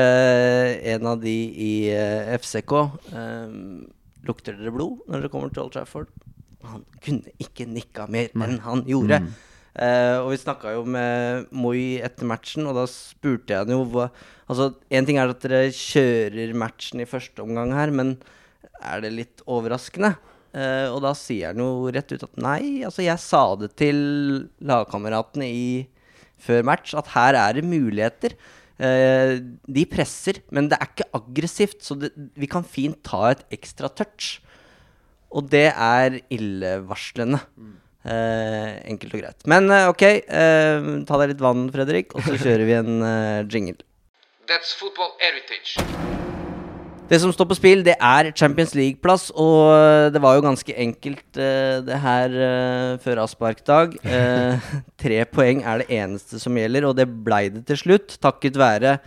[0.88, 2.72] en av de i eh, FCK
[3.12, 3.82] um,
[4.24, 6.08] Lukter dere blod når dere kommer til Old Trafford.
[6.64, 9.20] Han kunne ikke nikka mer enn han gjorde.
[9.78, 13.84] Eh, og vi snakka jo med Moi etter matchen, og da spurte jeg han jo
[13.92, 14.08] hva
[14.48, 18.14] Altså, én ting er at dere kjører matchen i første omgang her, men
[18.80, 20.14] er det litt overraskende?
[20.56, 23.98] Uh, og da sier han jo rett ut at nei, altså jeg sa det til
[24.64, 25.50] lagkameratene
[26.40, 28.38] før match at her er det muligheter.
[28.78, 29.34] Eh,
[29.66, 33.90] de presser, men det er ikke aggressivt, så det, vi kan fint ta et ekstra
[33.90, 34.38] touch.
[35.34, 37.42] Og det er illevarslende.
[38.08, 39.42] Uh, enkelt og greit.
[39.50, 43.04] Men uh, ok, uh, ta deg litt vann, Fredrik, og så kjører vi en
[43.50, 43.82] jingle.
[44.48, 45.76] That's football heritage.
[47.08, 50.74] Det som står på spill, det er Champions League-plass, og eh, det var jo ganske
[50.76, 53.96] enkelt uh, det her uh, før avsparkdag.
[54.04, 54.68] Uh,
[55.02, 58.98] tre poeng er det eneste som gjelder, og det blei det til slutt, takket være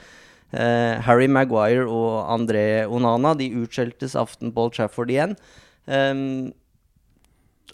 [0.51, 3.33] eh, Harry Maguire og André Onana.
[3.37, 5.37] De utskjeltes aften på Old Trafford igjen.
[5.87, 6.51] Um,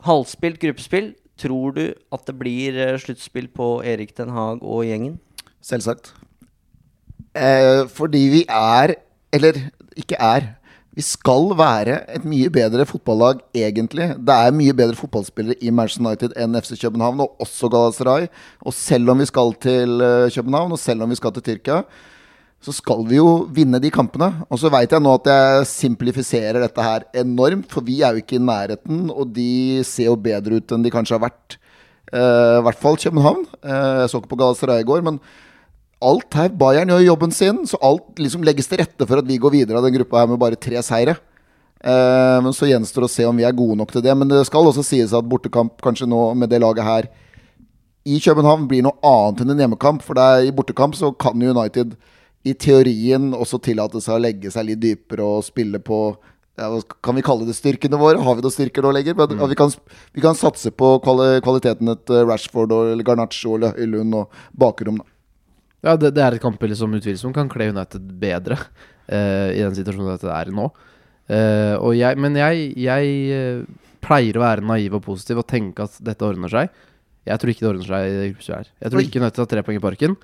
[0.05, 1.13] halvspilt gruppespill.
[1.37, 5.19] Tror du at det blir sluttspill på Erik Den Haag og gjengen?
[5.61, 6.15] Selvsagt.
[7.37, 8.95] Eh, fordi vi er,
[9.33, 9.59] eller
[9.97, 10.53] ikke er
[10.97, 14.07] Vi skal være et mye bedre fotballag, egentlig.
[14.17, 18.25] Det er mye bedre fotballspillere i Manchester United enn FC København, og også Galatasaray.
[18.65, 21.83] Og selv om vi skal til eh, København, og selv om vi skal til Tyrkia,
[22.65, 24.31] så skal vi jo vinne de kampene.
[24.49, 28.23] Og så veit jeg nå at jeg simplifiserer dette her enormt, for vi er jo
[28.23, 31.59] ikke i nærheten, og de ser jo bedre ut enn de kanskje har vært.
[32.09, 33.45] Uh, I hvert fall København.
[33.61, 35.21] Uh, jeg så ikke på Galatasaray i går, men
[36.03, 39.39] alt her Bayern gjør jobben sin, så alt liksom legges til rette for at vi
[39.41, 41.17] går videre av den gruppa her med bare tre seire.
[41.77, 44.13] Eh, men så gjenstår det å se om vi er gode nok til det.
[44.17, 47.09] Men det skal også sies at bortekamp kanskje nå med det laget her
[48.07, 50.05] i København blir noe annet enn en hjemmekamp.
[50.05, 51.97] For det er, i bortekamp så kan United
[52.47, 55.99] i teorien også tillate seg å legge seg litt dypere og spille på
[56.57, 56.71] ja,
[57.05, 58.21] Kan vi kalle det styrkene våre?
[58.23, 59.13] Har vi noen styrker nå lenger?
[59.17, 59.43] Men, mm.
[59.51, 59.73] vi, kan,
[60.15, 64.97] vi kan satse på kvali kvaliteten et Rashford og Garnaccio eller Høylund og bakrom.
[65.87, 69.75] Ja, det, det er et kampbilde som utvilsomt kan kle United bedre uh, i den
[69.77, 70.67] situasjonen dette er nå.
[71.27, 75.87] Uh, og jeg, men jeg, jeg eh, pleier å være naiv og positiv og tenke
[75.87, 76.71] at dette ordner seg.
[77.27, 78.69] Jeg tror ikke det ordner seg i gruppespillet her.
[78.83, 79.07] Jeg tror Oi.
[79.07, 80.15] ikke United har tre poeng i parken.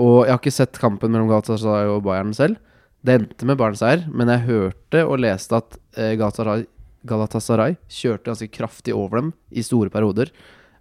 [0.00, 2.60] Og jeg har ikke sett kampen mellom Galatasaray og Bayern selv.
[3.04, 6.66] Det endte med Bayerns seier, men jeg hørte og leste at Galatasaray,
[7.08, 10.30] Galatasaray kjørte ganske kraftig over dem i store perioder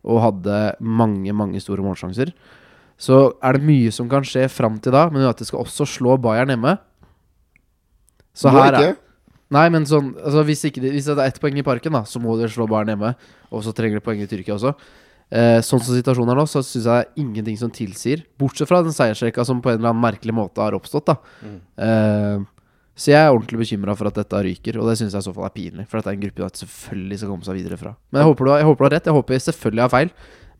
[0.02, 2.34] og hadde mange, mange store målsjanser.
[3.02, 6.18] Så er det mye som kan skje fram til da, men United skal også slå
[6.22, 6.76] Bayern hjemme.
[8.38, 8.94] Så her er?
[9.52, 12.22] Nei, men sånn altså hvis, ikke, hvis det er ett poeng i parken, da, så
[12.24, 13.16] må dere slå Bayern hjemme.
[13.52, 14.76] Og så trenger dere poeng i Tyrkia også.
[15.32, 18.68] Eh, sånn som situasjonen er nå, så syns jeg det er ingenting som tilsier Bortsett
[18.68, 21.16] fra den seiersrekka som på en eller annen merkelig måte har oppstått, da.
[21.88, 22.44] Eh,
[23.02, 25.34] så jeg er ordentlig bekymra for at dette ryker, og det syns jeg i så
[25.34, 25.88] fall er pinlig.
[25.90, 27.94] For dette er en gruppe United selvfølgelig skal komme seg videre fra.
[28.12, 29.08] Men jeg håper du jeg håper du har rett.
[29.10, 30.12] Jeg håper selvfølgelig jeg har feil.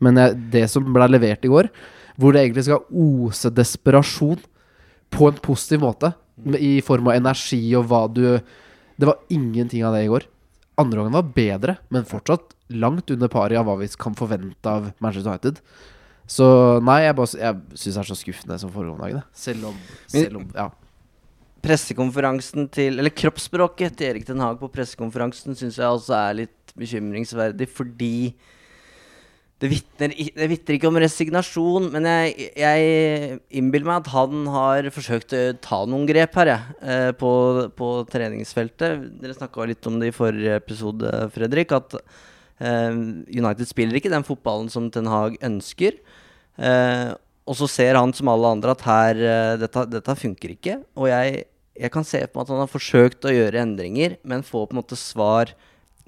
[0.02, 1.68] Men jeg, det som ble levert i går,
[2.16, 4.42] hvor det egentlig skal ose desperasjon
[5.12, 6.12] på en positiv måte,
[6.58, 8.40] i form av energi og hva du
[8.98, 10.24] Det var ingenting av det i går.
[10.78, 14.92] Andre gangen var bedre, men fortsatt langt under pari av hva vi kan forvente av
[15.00, 15.58] Manchester United.
[16.28, 16.46] Så
[16.84, 19.24] nei, jeg, bare, jeg syns det er så skuffende som foregående.
[19.34, 19.76] Selv om,
[20.12, 20.68] selv om Ja.
[21.62, 26.72] pressekonferansen til Eller kroppsspråket til Erik Den Haag på pressekonferansen syns jeg også er litt
[26.78, 28.34] bekymringsverdig, fordi
[29.62, 35.42] det vitner, ikke om resignasjon, men jeg, jeg innbiller meg at han har forsøkt å
[35.62, 37.30] ta noen grep her, jeg, eh, på,
[37.78, 39.06] på treningsfeltet.
[39.22, 42.90] Dere snakka litt om det i forrige episode, Fredrik, at eh,
[43.30, 46.00] United spiller ikke den fotballen som Ten Hag ønsker.
[46.58, 47.14] Eh,
[47.46, 49.26] og så ser han som alle andre at her
[49.62, 50.80] dette, dette funker ikke.
[50.98, 51.44] Og jeg,
[51.78, 54.74] jeg kan se på meg at han har forsøkt å gjøre endringer, men får på
[54.74, 55.54] en måte svar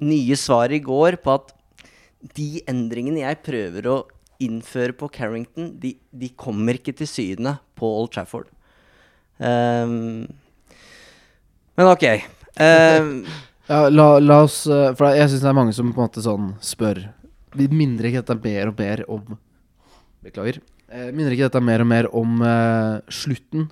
[0.03, 1.54] nye svar i går på at
[2.37, 3.97] de endringene jeg prøver å
[4.43, 8.49] innføre på Carrington, de, de kommer ikke til syne på Old Trafford.
[9.39, 10.25] Um,
[11.75, 12.07] men ok.
[12.61, 13.19] Um,
[13.67, 16.23] Ja, la, la oss eh, For jeg syns det er mange som på en måte
[16.25, 17.01] sånn spør
[17.57, 19.39] Vi minner ikke dette mer og mer om
[20.25, 20.61] Beklager.
[20.89, 23.67] Eh, minner ikke dette mer og mer om uh, slutten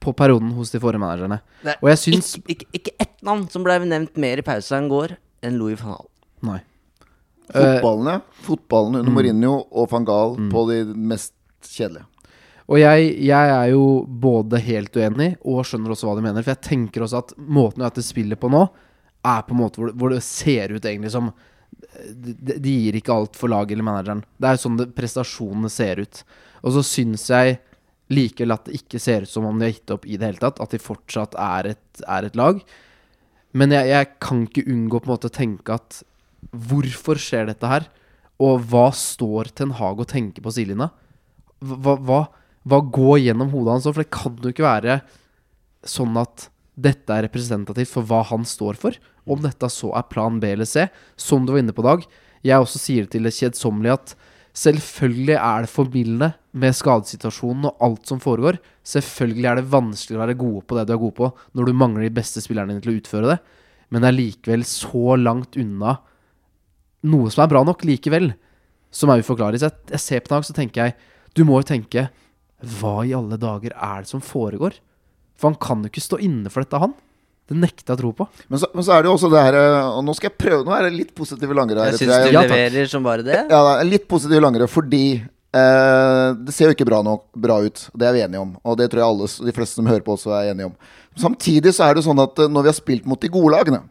[0.00, 1.40] på perioden hos de forrige managerne.
[1.66, 4.78] Er Og jeg syns ikke, ikke, ikke ett navn som ble nevnt mer i pausa
[4.78, 6.06] enn går, enn Louis van Hall.
[6.46, 6.60] Nei.
[7.54, 8.44] Eh, Fotballen, ja.
[8.46, 9.16] Fotballen under mm.
[9.18, 11.34] Mourinho og van Gaal på de mest
[11.66, 12.06] kjedelige.
[12.70, 16.44] Og jeg, jeg er jo både helt uenig og skjønner også hva de mener.
[16.46, 18.62] For jeg tenker også at måten dette de spiller på nå,
[19.26, 21.32] er på en måte hvor, hvor det ser ut egentlig som
[22.00, 24.22] De, de gir ikke alt for laget eller manageren.
[24.38, 26.22] Det er jo sånn det, prestasjonene ser ut.
[26.62, 27.58] Og så syns jeg
[28.10, 30.42] likevel at det ikke ser ut som om de har gitt opp i det hele
[30.42, 30.62] tatt.
[30.62, 32.62] At de fortsatt er et, er et lag.
[33.56, 36.02] Men jeg, jeg kan ikke unngå på en måte å tenke at
[36.50, 37.86] Hvorfor skjer dette her?
[38.40, 40.90] Og hva står Ten Hag og tenker på sidelinja?
[41.60, 42.20] Hva, hva,
[42.64, 43.90] hva går gjennom hodet hans?
[43.90, 45.00] For det kan jo ikke være
[45.86, 46.48] sånn at
[46.80, 48.96] dette er representativt for hva han står for.
[49.28, 50.88] Om dette så er plan B eller C,
[51.20, 52.04] som du var inne på, Dag.
[52.40, 54.14] Jeg også sier til det kjedsommelige at
[54.56, 58.58] selvfølgelig er det formildende med skadesituasjonen og alt som foregår.
[58.86, 61.76] Selvfølgelig er det vanskelig å være gode på det du er god på, når du
[61.76, 63.38] mangler de beste spillerne dine til å utføre det.
[63.90, 65.98] Men det er likevel så langt unna
[67.08, 68.32] noe som er bra nok likevel,
[68.92, 69.60] som er uforklarlig.
[69.62, 70.96] Så jeg, jeg ser på Nag, så tenker jeg
[71.36, 72.08] Du må jo tenke
[72.80, 74.74] Hva i alle dager er det som foregår?
[75.38, 76.92] For han kan jo ikke stå inne for dette, han.
[77.50, 78.26] Det nekter jeg å tro på.
[78.52, 80.36] Men så, men så er det jo også det her eh, Og nå skal jeg
[80.38, 81.96] prøve Nå er det litt positive langere her.
[81.96, 83.38] Jeg syns du Ja, leverer som bare det.
[83.50, 87.86] Ja, litt positive langere fordi eh, det ser jo ikke bra, nok, bra ut.
[87.90, 88.52] Det er vi enige om.
[88.62, 90.76] Og det tror jeg alle, de fleste som hører på, også er enige om.
[91.18, 93.82] Samtidig så er det sånn at eh, når vi har spilt mot de gode lagene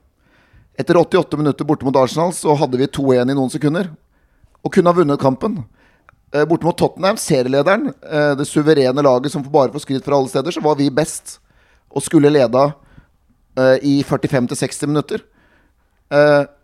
[0.80, 3.90] Etter 88 minutter borte mot Arsenal så hadde vi 2-1 i noen sekunder.
[4.64, 5.58] Og kunne ha vunnet kampen.
[6.32, 10.32] Eh, borte mot Tottenham, serielederen, eh, det suverene laget som bare får skryt fra alle
[10.32, 11.40] steder, så var vi best.
[11.92, 12.70] Og skulle leda
[13.58, 15.26] eh, i 45-60 minutter.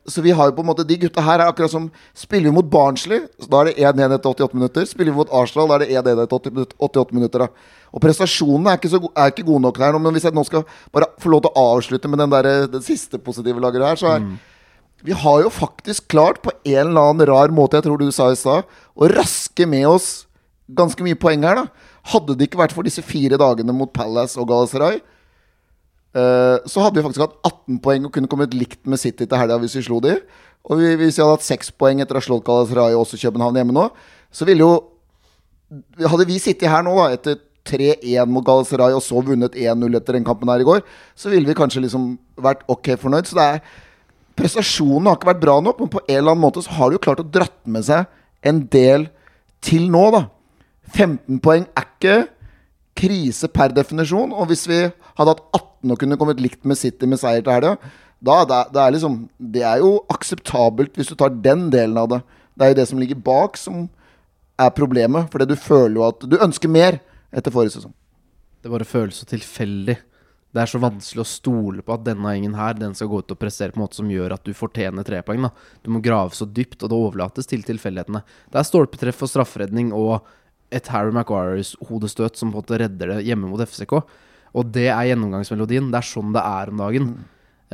[0.06, 2.50] Eh, så vi har jo på en måte De gutta her er akkurat som Spiller
[2.50, 4.86] vi mot Barnsley, da er det 1-1 etter 88 minutter.
[4.86, 7.46] Spiller vi mot Arsenal, da er det 1-1 etter 88 minutter.
[7.46, 7.48] Da.
[7.94, 9.98] Og prestasjonene er ikke, så er ikke gode nok der.
[10.00, 12.86] Men hvis jeg nå skal bare få lov til å avslutte med den, der, den
[12.86, 14.28] siste positive lageret her, så er
[15.06, 18.32] Vi har jo faktisk klart, på en eller annen rar måte, jeg tror du sa
[18.32, 18.64] i stad,
[18.96, 20.26] å raske med oss
[20.66, 21.92] ganske mye poeng her, da.
[22.10, 25.15] Hadde det ikke vært for disse fire dagene mot Palace og Galatasaray, Eh,
[26.16, 29.58] så hadde vi faktisk hatt 18 poeng og kunne kommet likt med City til helga
[29.60, 30.14] hvis vi slo de.
[30.66, 33.20] Og vi, hvis vi hadde hatt 6 poeng etter å ha slått Galatasaray og også
[33.22, 33.90] København hjemme nå,
[34.32, 34.76] så ville jo
[35.98, 40.16] Hadde vi sittet her nå da etter 3-1 mot Galatasaray og så vunnet 1-0 etter
[40.16, 40.84] den kampen her i går,
[41.18, 43.26] så ville vi kanskje liksom vært ok fornøyd.
[43.26, 43.64] Så det er
[44.36, 46.98] Prestasjonen har ikke vært bra nok, men på en eller annen måte så har de
[46.98, 48.06] jo klart å dratt med seg
[48.46, 49.08] en del
[49.64, 50.26] til nå, da.
[50.94, 52.18] 15 poeng er ikke
[53.00, 54.36] krise per definisjon.
[54.36, 57.54] Og hvis vi hadde hatt 18 og kunne kommet likt med City med seier til
[57.54, 57.76] helga,
[58.26, 62.10] da det det er liksom Det er jo akseptabelt hvis du tar den delen av
[62.10, 62.22] det.
[62.56, 63.90] Det er jo det som ligger bak, som
[64.58, 65.30] er problemet.
[65.32, 67.00] Fordi du føler jo at du ønsker mer
[67.36, 67.94] etter forrige sesong.
[68.64, 69.98] Det bare føles så tilfeldig.
[70.56, 73.34] Det er så vanskelig å stole på at denne gjengen her Den skal gå ut
[73.34, 75.44] og prestere på en måte som gjør at du fortjener tre poeng.
[75.44, 75.52] da
[75.84, 78.24] Du må grave så dypt, og det overlates til tilfeldighetene.
[78.52, 80.24] Det er stolpetreff og strafferedning og
[80.72, 84.00] et Harry Maguires hodestøt som på en måte redder det hjemme mot FCK.
[84.56, 85.92] Og det er gjennomgangsmelodien.
[85.92, 87.10] Det er sånn det er om dagen.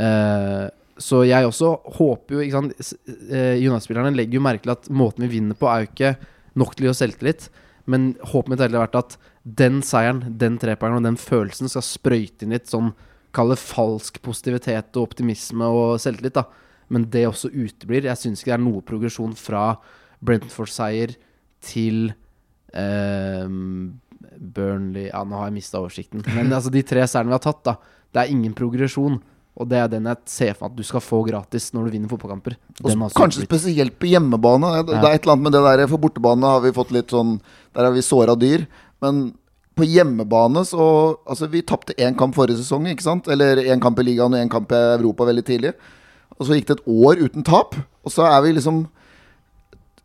[0.02, 0.68] Eh,
[1.02, 2.94] så jeg også håper jo ikke sant,
[3.32, 6.16] eh, United-spillerne legger jo merke til at måten vi vinner på, er jo ikke
[6.62, 7.48] nok til å gi oss selvtillit.
[7.90, 12.46] Men håpet mitt har vært at den seieren, den trepoengeren og den følelsen skal sprøyte
[12.46, 12.94] inn litt sånn
[13.32, 16.50] Kall det falsk positivitet og optimisme og selvtillit, da.
[16.92, 18.04] Men det også uteblir.
[18.04, 19.78] Jeg syns ikke det er noe progresjon fra
[20.20, 21.14] Brentford-seier
[21.64, 22.12] til
[22.76, 24.02] ehm,
[24.40, 26.24] Burnley Ja, nå har jeg mista oversikten.
[26.36, 27.76] Men altså, de tre seirene vi har tatt, da.
[28.12, 29.20] Det er ingen progresjon.
[29.60, 31.96] Og det er den jeg ser for meg at du skal få gratis når du
[31.98, 32.56] vinner fotballkamper.
[33.18, 34.70] Kanskje spesielt på hjemmebane.
[34.88, 35.02] Det, Ja.
[35.02, 37.42] det er et eller annet med det der For bortebane har vi fått litt sånn
[37.76, 38.66] Der har vi såra dyr.
[39.02, 39.34] Men
[39.76, 43.28] på hjemmebane så Altså, vi tapte én kamp forrige sesong, ikke sant?
[43.28, 45.74] Eller én kamp i ligaen og én kamp i Europa veldig tidlig.
[46.40, 47.76] Og så gikk det et år uten tap.
[48.06, 48.88] Og så er vi liksom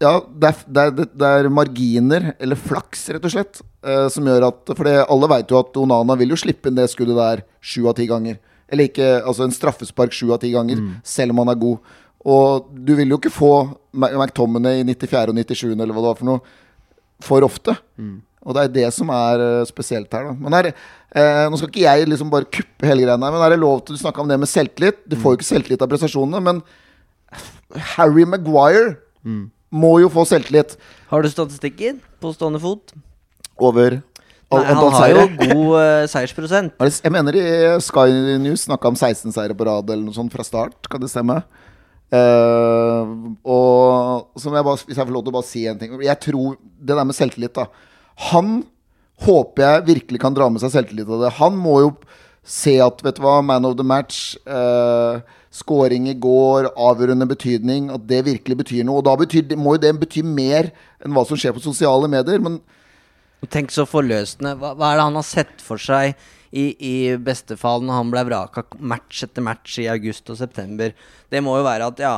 [0.02, 4.26] Ja, det er, det er, det er marginer, eller flaks, rett og slett, eh, som
[4.28, 7.44] gjør at For alle veit jo at Onana vil jo slippe inn det skuddet der
[7.64, 8.36] sju av ti ganger.
[8.68, 11.96] Eller ikke Altså en straffespark sju av ti ganger, selv om han er god.
[12.26, 13.52] Og du vil jo ikke få
[13.94, 15.30] McTommene i 94.
[15.30, 15.72] og 97.
[15.80, 16.40] eller hva det var for noe,
[17.22, 17.76] for ofte.
[18.46, 20.32] Og det er det som er eh, spesielt her, da.
[20.38, 20.68] Men her,
[21.16, 23.80] eh, nå skal ikke jeg liksom bare kuppe hele greia her, men er det lov
[23.86, 25.00] til å snakke om det med selvtillit?
[25.08, 26.60] Du får jo ikke selvtillit av prestasjonene, men
[27.96, 28.98] Harry Maguire
[29.74, 30.76] må jo få selvtillit
[31.10, 32.94] Har du statistikken på stående fot?
[33.56, 34.00] over
[34.46, 36.76] Nei, han har jo god uh, seiersprosent.
[36.78, 37.46] Er Jeg mener i
[37.82, 40.86] Sky News snakka om 16 seire på rad eller noe sånt fra start.
[40.86, 41.40] Kan det stemme?
[42.14, 46.20] Uh, og jeg bare, hvis jeg får lov til å bare si en ting Jeg
[46.22, 47.64] tror Det der med selvtillit, da.
[48.30, 48.60] Han
[49.26, 51.32] håper jeg virkelig kan dra med seg selvtillit av det.
[51.40, 51.90] Han må jo
[52.46, 55.18] se at, vet du hva, man of the match, uh,
[55.56, 59.00] scoring i går, avgjørende betydning, at det virkelig betyr noe.
[59.00, 60.70] Og da betyr, må jo det bety mer
[61.04, 62.42] enn hva som skjer på sosiale medier.
[62.42, 62.60] Men
[63.52, 64.56] Tenk så forløsende.
[64.58, 66.16] Hva, hva er det han har sett for seg
[66.50, 70.94] i, i beste fall når han ble vraka match etter match i august og september?
[71.30, 72.16] Det må jo være at ja,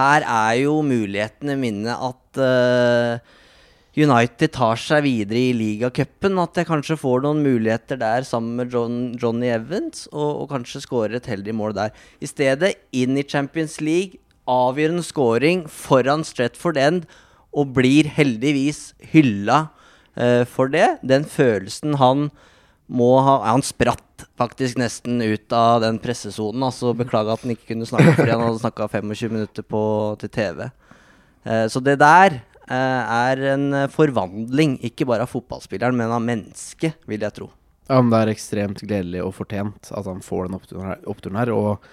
[0.00, 3.35] her er jo mulighetene mine at eh,
[3.96, 6.36] United tar seg videre i ligacupen.
[6.42, 10.84] At jeg kanskje får noen muligheter der sammen med John, Johnny Evans, og, og kanskje
[10.84, 11.94] skårer et heldig mål der.
[12.20, 17.06] I stedet inn i Champions League, avgjørende scoring foran Stretford End,
[17.56, 19.70] og blir heldigvis hylla
[20.20, 20.98] uh, for det.
[21.00, 22.28] Den følelsen han
[22.86, 26.62] må ha Han spratt faktisk nesten ut av den pressesonen.
[26.68, 29.80] Altså Beklager at han ikke kunne snakke fordi han hadde snakka 25 minutter på,
[30.20, 30.68] til TV.
[31.46, 32.38] Eh, så det der
[32.74, 37.50] er en eh, forvandling, ikke bare av fotballspilleren, men av mennesket, vil jeg tro.
[37.86, 41.02] Ja, men det er ekstremt gledelig og fortjent at han får den oppturen her.
[41.06, 41.84] Oppturen her og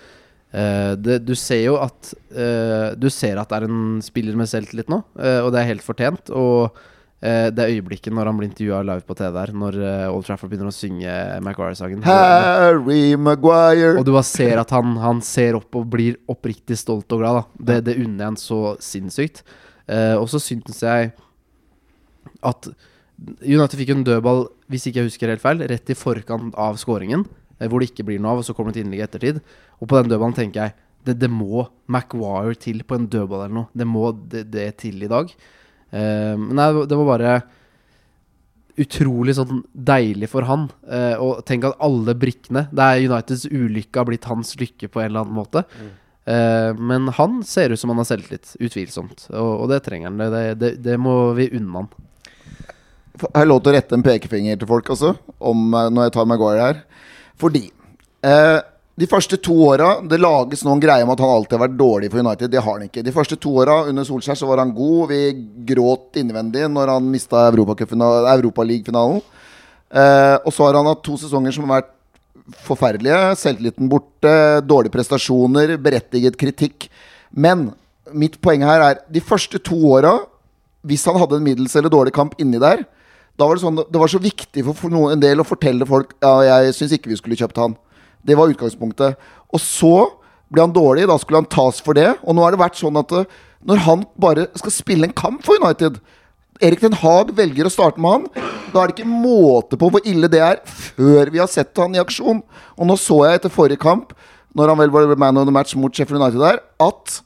[0.50, 4.50] eh, det, du ser jo at eh, Du ser at det er en spiller med
[4.50, 6.32] selvtillit nå, eh, og det er helt fortjent.
[6.34, 6.74] Og
[7.22, 10.50] eh, det øyeblikket når han blir intervjua live på TV her, når eh, Old Trafford
[10.50, 15.78] begynner å synge Maguire-sangen Harry Maguire Og du bare ser at han, han ser opp
[15.78, 17.44] og blir oppriktig stolt og glad.
[17.44, 17.70] Da.
[17.70, 19.46] Det, det unner jeg han så sinnssykt.
[19.92, 21.12] Eh, og så syntes jeg
[22.44, 22.70] at
[23.44, 27.26] United fikk en dødball, hvis ikke jeg husker helt feil, rett i forkant av skåringen.
[27.60, 29.42] eh, hvor det ikke blir noe av, og så kommer det et innlegg i ettertid.
[29.80, 30.74] Og på den dødballen tenker jeg
[31.06, 33.68] det, det må Maguire til på en dødball eller noe.
[33.76, 35.32] Det må det, det til i dag.
[35.94, 37.34] Uh, men nei, det var bare
[38.82, 40.70] utrolig sånn deilig for han.
[40.88, 45.04] Uh, og tenk at alle brikkene Det er Uniteds ulykke har blitt hans lykke på
[45.04, 45.66] en eller annen måte.
[45.78, 45.92] Eh,
[46.24, 49.26] men han ser ut som han har selvtillit, utvilsomt.
[49.34, 50.22] Og, og det trenger han.
[50.32, 51.90] Det, det, det må vi unne han.
[53.22, 55.14] Har jeg lov til å rette en pekefinger til folk også,
[55.46, 56.80] om, eh, når jeg tar Maguire her?
[57.40, 57.66] Fordi
[58.26, 58.60] eh,
[58.94, 62.10] de første to åra Det lages noen greier om at han alltid har vært dårlig
[62.14, 62.52] for United.
[62.54, 63.06] Det har han ikke.
[63.06, 65.10] De første to åra under Solskjær så var han god.
[65.10, 65.22] Vi
[65.74, 69.22] gråt innvendig når han mista Europaligafinalen.
[69.94, 71.92] Eh, og så har han hatt to sesonger som har vært
[72.66, 73.36] forferdelige.
[73.40, 74.34] Selvtilliten borte,
[74.68, 76.90] dårlige prestasjoner, berettiget kritikk.
[77.32, 77.72] Men
[78.14, 80.18] mitt poeng her er de første to åra,
[80.84, 82.84] hvis han hadde en middels eller dårlig kamp inni der,
[83.40, 86.12] da var det sånn Det var så viktig for, noen, en del å fortelle folk
[86.22, 87.74] Ja, jeg syns ikke vi skulle kjøpt han.
[88.22, 89.18] Det var utgangspunktet.
[89.50, 89.96] Og så
[90.54, 92.12] ble han dårlig, da skulle han tas for det.
[92.22, 93.26] Og nå har det vært sånn at eh,
[93.66, 95.98] når han bare skal spille en kamp for United
[96.62, 98.52] Erik Den Haag velger å starte med han.
[98.74, 101.96] Da er det ikke måte på hvor ille det er før vi har sett han
[101.96, 102.44] i aksjon.
[102.78, 104.14] Og nå så jeg etter forrige kamp,
[104.54, 107.20] når han vel var man of the match mot Sheffield United der, at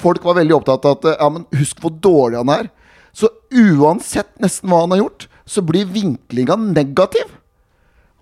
[0.00, 2.70] folk var veldig opptatt av at Ja, men husk hvor dårlig han er.
[3.14, 7.28] Så uansett nesten hva han har gjort, så blir vinklinga negativ.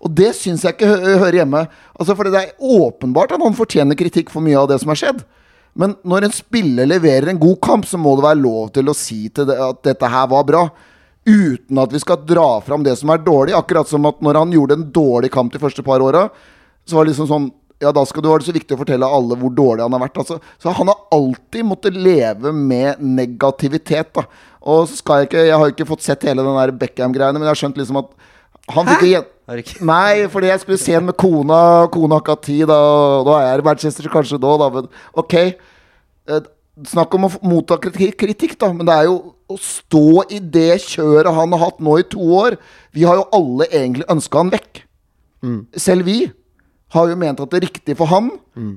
[0.03, 1.63] Og det syns jeg ikke hø hører hjemme.
[1.95, 4.99] Altså For det er åpenbart at han fortjener kritikk for mye av det som har
[4.99, 5.23] skjedd.
[5.79, 8.97] Men når en spiller leverer en god kamp, så må det være lov til å
[8.97, 10.67] si til det at dette her var bra.
[11.23, 13.55] Uten at vi skal dra fram det som er dårlig.
[13.57, 16.27] Akkurat som at når han gjorde en dårlig kamp de første par åra,
[16.85, 17.51] så var det liksom sånn
[17.83, 20.19] Ja, da skal det så viktig å fortelle alle hvor dårlig han har vært.
[20.21, 24.13] Altså, så han har alltid måttet leve med negativitet.
[24.13, 24.23] da
[24.61, 27.49] Og så skal jeg ikke Jeg har ikke fått sett hele den der Beckham-greiene, men
[27.49, 28.13] jeg har skjønt liksom at
[28.71, 29.03] han fikk
[29.83, 31.87] Nei, fordi jeg skulle se den med kona.
[31.91, 32.65] Kona har ikke hatt tid.
[32.69, 32.77] Da,
[33.27, 34.69] da er jeg i Manchester kanskje nå, da.
[34.77, 35.33] Men ok.
[35.43, 36.43] Eh,
[36.89, 38.71] Snakk om å motta kritikk, da.
[38.73, 39.17] Men det er jo
[39.51, 42.55] å stå i det kjøret han har hatt nå i to år.
[42.97, 44.79] Vi har jo alle egentlig ønska han vekk.
[45.77, 46.15] Selv vi
[46.95, 48.31] har jo ment at det riktige for han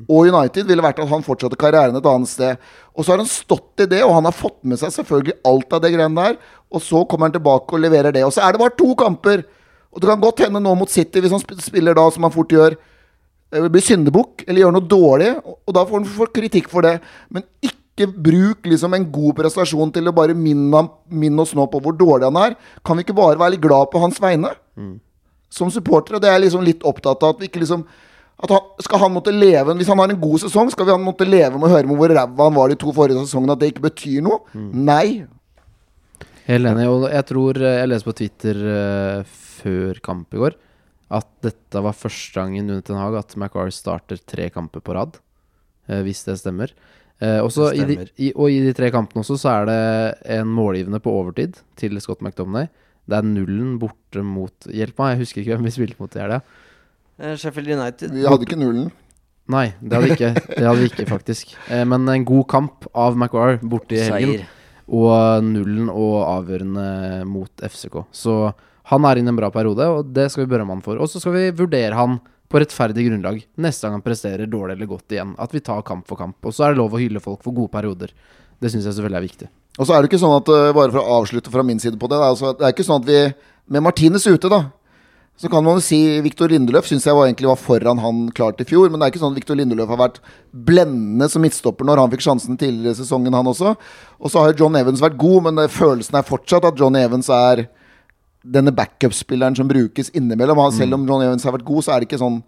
[0.08, 2.56] og United ville vært at han fortsatte karrieren et annet sted.
[2.96, 5.72] Og så har han stått i det, og han har fått med seg selvfølgelig alt
[5.72, 6.36] av det greiene der.
[6.72, 8.24] Og så kommer han tilbake og leverer det.
[8.28, 9.44] Og så er det bare to kamper.
[9.96, 12.52] Og det kan godt hende nå mot City, hvis han spiller da som han fort
[12.52, 12.76] gjør,
[13.52, 16.98] eh, blir syndebukk eller gjør noe dårlig, og da får han kritikk for det.
[17.32, 21.64] Men ikke bruk liksom en god prestasjon til å bare minne, ham- minne oss nå
[21.72, 22.56] på hvor dårlig han er.
[22.84, 24.52] Kan vi ikke bare være litt glad på hans vegne?
[25.48, 26.20] Som supportere.
[26.20, 27.36] Det er jeg liksom litt opptatt av.
[27.36, 27.86] At vi ikke liksom
[28.36, 31.00] at han, Skal han måtte leve Hvis han har en god sesong, skal vi han
[31.06, 33.62] måtte leve med å høre med hvor ræva han var de to forrige sesongene, at
[33.62, 34.42] det ikke betyr noe?
[34.54, 35.24] Nei.
[36.46, 36.84] Helt enig.
[36.92, 39.22] Og jeg tror eh, Jeg leste på Twitter eh,
[39.56, 40.56] før kamp i går
[41.16, 45.20] at dette var første gangen under Ten Hag at Maguire starter tre kamper på rad.
[45.88, 46.72] eh, hvis det stemmer.
[47.22, 49.78] Eh, også Det i de, i, og i de tre kampene også så er det
[50.40, 52.66] en målgivende på overtid til Scott McDominay.
[53.06, 56.24] Det er nullen borte mot Hjelp meg, jeg husker ikke hvem vi spilte mot i
[56.24, 56.40] helga.
[57.22, 58.10] Eh, Sheffield United.
[58.12, 58.90] Vi hadde ikke nullen.
[59.48, 60.32] Nei, det hadde vi ikke.
[60.58, 61.54] Det hadde vi ikke, faktisk.
[61.70, 64.40] Eh, men en god kamp av Maguire borte i helgen.
[64.42, 64.52] Seier.
[64.90, 66.88] Og nullen og avgjørende
[67.30, 68.02] mot FCK.
[68.14, 68.34] Så
[68.90, 71.00] han er inne i en bra periode, og det skal vi berømme han for.
[71.02, 74.90] Og så skal vi vurdere han på rettferdig grunnlag neste gang han presterer dårlig eller
[74.90, 75.34] godt igjen.
[75.42, 76.38] At vi tar kamp for kamp.
[76.46, 78.14] Og så er det lov å hylle folk for gode perioder.
[78.62, 79.48] Det syns jeg selvfølgelig er viktig.
[79.76, 81.98] Og så er det ikke sånn at uh, Bare for å avslutte fra min side
[82.00, 82.16] på det.
[82.16, 83.18] Det er, altså, det er ikke sånn at vi
[83.74, 84.62] Med Martinez ute, da.
[85.36, 88.64] Så kan man si Victor Lindeløf syns jeg var, egentlig var foran han klart i
[88.68, 88.86] fjor.
[88.88, 90.20] Men det er ikke sånn at Victor Lindeløf har vært
[90.54, 93.74] blendende som midtstopper når han fikk sjansen tidligere i sesongen, han også.
[94.16, 96.96] Og så har jo John Evans vært god, men det, følelsen er fortsatt at John
[96.96, 97.66] Evans er
[98.52, 100.58] denne backup-spilleren som brukes innimellom.
[100.58, 102.42] Han, selv om John Evans har vært god, så er det ikke sånn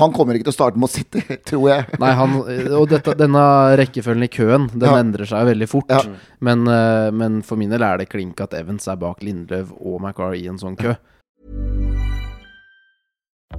[0.00, 1.20] Han kommer ikke til å starte med å sitte,
[1.50, 1.98] tror jeg.
[2.00, 2.38] Nei, han,
[2.78, 3.42] og dette, denne
[3.76, 4.94] rekkefølgen i køen Den Ja.
[5.02, 5.90] endrer seg veldig fort.
[5.92, 6.00] Ja.
[6.40, 10.00] Men, eh, men for min del er det klink at Evans er bak Lindløv og
[10.00, 10.94] Macar i en sånn kø.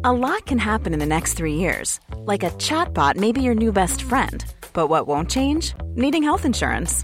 [0.03, 1.99] A lot can happen in the next three years.
[2.25, 4.43] Like a chatbot may be your new best friend.
[4.73, 5.75] But what won't change?
[5.95, 7.03] Needing health insurance.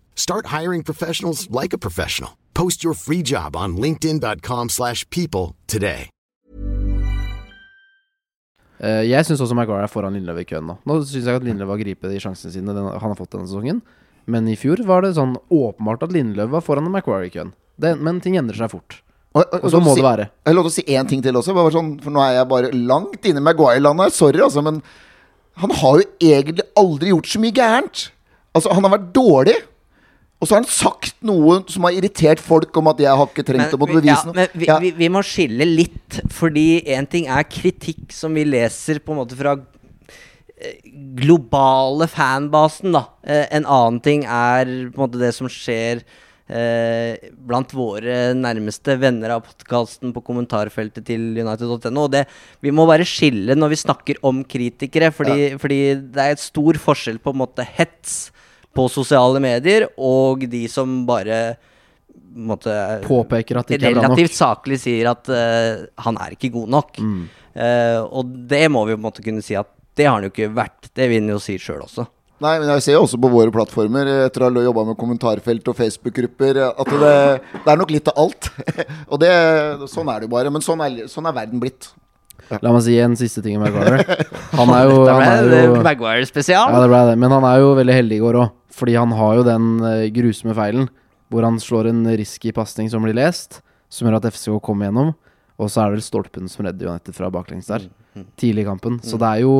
[0.15, 2.37] Start hiring professionals like a professional.
[2.53, 6.09] Post your free job on linkedin.com/people slash people today.
[8.81, 10.75] Uh, jeg syns også Maguire er foran Lindløv i køen nå.
[10.89, 13.45] Nå syns jeg at Lindløv har gripet de sjansene sine den, han har fått denne
[13.45, 13.81] sesongen.
[14.25, 17.53] Men i fjor var det sånn åpenbart at Lindløv var foran Maguire i køen.
[17.81, 19.01] Det, men ting endrer seg fort.
[19.35, 20.25] Og, og, Og så må si, det være.
[20.49, 21.53] Jeg lov til å si én ting til også.
[21.55, 24.17] Bare sånn, for nå er jeg bare langt inne i Maguire-landet.
[24.17, 24.81] Sorry, altså, men
[25.61, 28.03] han har jo egentlig aldri gjort så mye gærent.
[28.57, 29.55] Altså, han har vært dårlig.
[30.41, 33.45] Og så har han sagt noe som har irritert folk om at jeg har ikke
[33.45, 34.37] trengt å måtte bevise bevise ja, noe.
[34.39, 34.79] men vi, Ja.
[34.81, 39.21] vi, vi må skille litt, fordi én ting er kritikk som vi leser på en
[39.21, 39.53] måte fra
[40.57, 40.81] eh,
[41.21, 43.05] globale fanbasen, da.
[43.21, 46.01] Eh, en annen ting er på en måte det som skjer
[46.49, 52.07] eh, blant våre nærmeste venner av podkasten på kommentarfeltet til United.no.
[52.07, 52.25] Og det,
[52.65, 56.81] vi må bare skille når vi snakker om kritikere, fordi, fordi det er et stor
[56.81, 58.31] forskjell på en måte hets
[58.75, 61.41] på sosiale medier og de som bare
[62.31, 62.71] måtte,
[63.03, 64.13] Påpeker at det ikke er bra nok.
[64.13, 66.99] relativt saklig sier at uh, han er ikke god nok.
[67.03, 67.21] Mm.
[67.51, 69.69] Uh, og det må vi på en måte kunne si at
[69.99, 70.91] det har han jo ikke vært.
[70.95, 72.07] Det vil han jo si sjøl også.
[72.41, 74.97] Nei, men jeg ser jo også på våre plattformer, eh, etter å ha jobba med
[74.97, 77.11] kommentarfelt og Facebook-grupper, at det,
[77.53, 78.47] det er nok litt av alt.
[79.11, 79.29] og det,
[79.91, 80.53] sånn er det jo bare.
[80.53, 81.91] Men sånn er, sånn er verden blitt.
[82.59, 84.03] La meg si en siste ting om Maguire.
[84.59, 86.73] Han er jo, han er jo Maguire-spesial.
[86.73, 87.17] Ja, det ble det.
[87.23, 88.53] Men han er jo veldig heldig i går òg.
[88.75, 90.89] Fordi han har jo den eh, grusomme feilen
[91.31, 95.13] hvor han slår en risky pasning som blir lest, som gjør at FCK kommer gjennom.
[95.61, 97.85] Og så er det vel stolpen som redder United fra baklengs der,
[98.39, 98.97] tidlig i kampen.
[99.05, 99.53] Så det er jo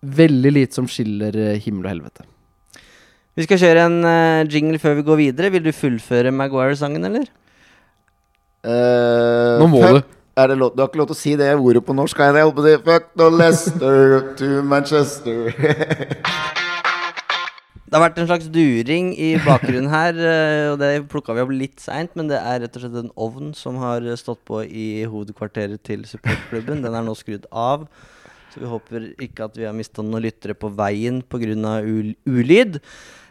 [0.00, 2.24] veldig lite som skiller eh, himmel og helvete.
[3.38, 5.52] Vi skal kjøre en eh, jingle før vi går videre.
[5.54, 7.28] Vil du fullføre Maguire-sangen, eller?
[8.66, 10.16] Uh, Nå må fuck- du.
[10.38, 12.20] Er det lov, du har ikke lov til å si det ordet på norsk?
[12.22, 15.48] Jeg å si Fuck no Leicester to Manchester.
[17.88, 21.50] Det har vært en slags during i bakgrunnen her, eh, og det plukka vi opp
[21.56, 22.14] litt seint.
[22.14, 26.04] Men det er rett og slett en ovn som har stått på i hovedkvarteret til
[26.06, 26.84] supportklubben.
[26.84, 27.88] Den er nå skrudd av.
[28.52, 31.80] Så vi håper ikke at vi har mista noen lyttere på veien pga.
[31.82, 32.78] Ul ulyd.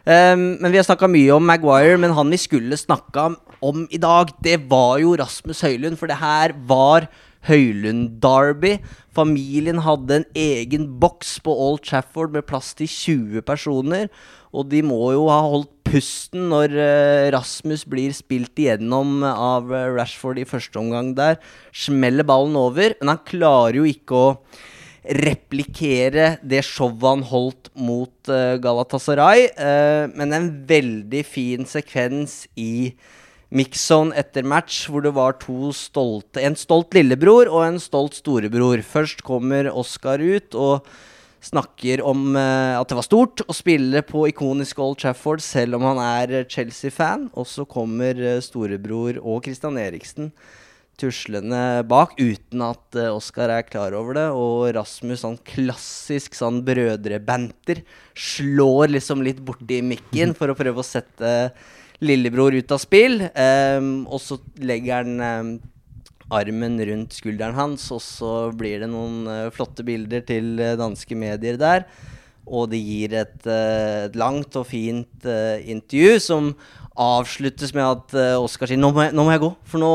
[0.07, 3.99] Um, men vi har snakka mye om Maguire, men han vi skulle snakka om i
[3.99, 5.99] dag, det var jo Rasmus Høylund.
[5.99, 7.09] For det her var
[7.47, 8.77] Høylund-derby.
[9.15, 14.07] Familien hadde en egen boks på Old Trafford med plass til 20 personer.
[14.55, 19.89] Og de må jo ha holdt pusten når eh, Rasmus blir spilt igjennom av eh,
[19.95, 21.39] Rashford i første omgang der.
[21.75, 24.33] Smeller ballen over, men han klarer jo ikke å
[25.07, 29.47] replikere det showet han holdt mot uh, Galatasaray.
[29.55, 32.93] Uh, men en veldig fin sekvens i
[33.47, 38.83] mixzone etter match, hvor det var to stolte En stolt lillebror og en stolt storebror.
[38.83, 40.87] Først kommer Oscar ut og
[41.47, 45.87] snakker om uh, at det var stort å spille på ikoniske Old Trafford, selv om
[45.87, 47.29] han er Chelsea-fan.
[47.39, 50.33] Og så kommer storebror og Christian Eriksen
[50.97, 54.27] tuslende bak, uten at uh, Oscar er klar over det.
[54.33, 57.83] Og Rasmus, sånn klassisk sånn brødrebanter,
[58.17, 61.33] slår liksom litt borti mikken for å prøve å sette
[62.03, 63.23] lillebror ut av spill.
[63.31, 65.55] Um, og så legger han um,
[66.33, 71.17] armen rundt skulderen hans, og så blir det noen uh, flotte bilder til uh, danske
[71.17, 71.87] medier der.
[72.47, 76.53] Og det gir et, eh, et langt og fint eh, intervju som
[76.97, 79.91] avsluttes med at uh, Oskar sier nå må, jeg, 'nå må jeg gå', for nå,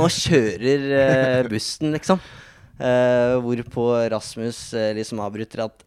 [0.00, 2.22] nå kjører uh, bussen, liksom.
[2.80, 5.84] Uh, hvorpå Rasmus uh, liksom avbryter at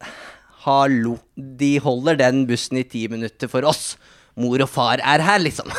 [0.64, 3.96] 'hallo, de holder den bussen i ti minutter for oss'.
[4.40, 5.70] Mor og far er her, liksom.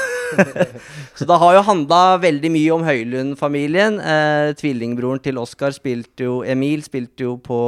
[1.19, 3.99] Så det har jo handla veldig mye om Høylund-familien.
[3.99, 7.59] Eh, tvillingbroren til Oskar spilte jo Emil spilte jo på,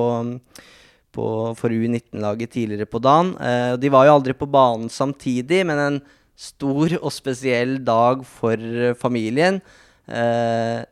[1.14, 1.26] på
[1.58, 3.34] for U19-laget tidligere på dagen.
[3.40, 5.98] Eh, de var jo aldri på banen samtidig, men en
[6.36, 9.62] stor og spesiell dag for eh, familien.
[10.06, 10.84] Eh,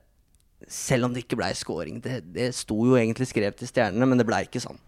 [0.69, 2.01] selv om det ikke blei scoring.
[2.03, 4.81] Det, det sto jo egentlig skrevet i stjernene, men det blei ikke sånn.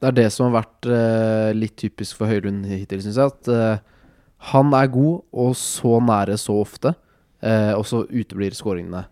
[0.00, 3.34] Det er det som har vært eh, litt typisk for Høylund hittil, syns jeg.
[3.34, 3.82] At eh,
[4.54, 6.94] han er god, og så nære så ofte.
[7.42, 9.04] eh, og så uteblir skåringene.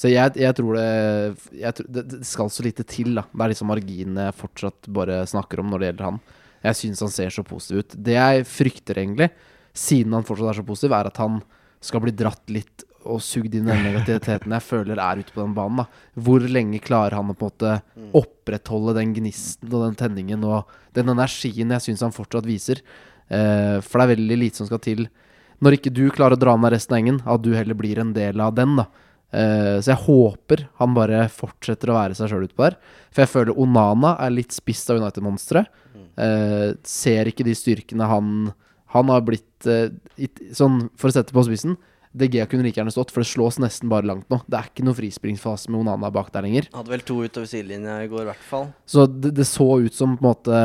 [0.00, 3.26] Så jeg, jeg tror det, jeg, Det skal så lite til, da.
[3.28, 6.20] Det er liksom marginene jeg fortsatt bare snakker om når det gjelder han.
[6.64, 7.96] Jeg syns han ser så positiv ut.
[7.96, 9.30] Det jeg frykter, egentlig,
[9.76, 11.40] siden han fortsatt er så positiv, er at han
[11.80, 15.54] skal bli dratt litt og sugd inn den negativiteten jeg føler er ute på den
[15.56, 15.80] banen.
[15.80, 20.44] da Hvor lenge klarer han å på en måte opprettholde den gnisten og den tenningen
[20.44, 22.82] og den energien jeg syns han fortsatt viser?
[23.32, 25.06] Eh, for det er veldig lite som skal til.
[25.64, 28.12] Når ikke du klarer å dra med resten av gjengen, at du heller blir en
[28.16, 28.76] del av den.
[28.82, 28.90] da
[29.30, 32.76] Eh, så jeg håper han bare fortsetter å være seg sjøl utpå der.
[33.14, 35.70] For jeg føler Onana er litt spist av United-monsteret.
[36.20, 38.50] Eh, ser ikke de styrkene han
[38.92, 41.78] Han har blitt eh, it, Sånn, for å sette på spissen
[42.10, 44.40] DG kunne like gjerne stått, for det slås nesten bare langt nå.
[44.50, 46.66] Det er ikke noe frispringsfase med Onana bak der lenger.
[46.74, 48.64] Hadde vel to utover sidelinja i går, i hvert fall.
[48.82, 50.62] Så det, det så ut som på en måte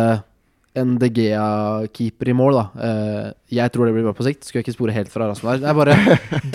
[0.75, 2.65] en De Gea-keeper i mål, da.
[2.87, 3.27] Eh,
[3.61, 4.43] jeg tror det blir bra på sikt.
[4.43, 5.61] Skal jeg ikke spore helt fra Rasmus der.
[5.61, 5.99] Det er bare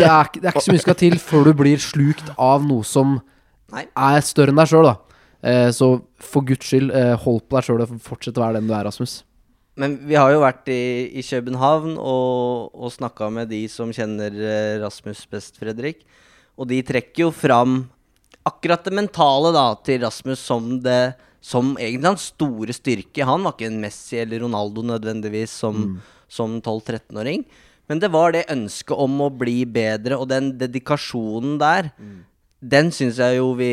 [0.01, 2.85] det er, det er ikke så mye skal til før du blir slukt av noe
[2.85, 3.21] som
[3.71, 4.97] er større enn deg sjøl, da.
[5.41, 8.69] Eh, så for guds skyld, eh, hold på deg sjøl og fortsett å være den
[8.69, 9.23] du er, Rasmus.
[9.81, 10.83] Men vi har jo vært i,
[11.17, 16.05] i København og, og snakka med de som kjenner eh, Rasmus best, Fredrik.
[16.61, 17.83] Og de trekker jo fram
[18.45, 23.25] akkurat det mentale da, til Rasmus som det som egentlig hans store styrke.
[23.25, 25.95] Han var ikke en Messi eller Ronaldo nødvendigvis som,
[26.29, 27.47] som 12-13-åring.
[27.89, 31.89] Men det var det ønsket om å bli bedre, og den dedikasjonen der,
[32.61, 33.73] den syns jeg jo vi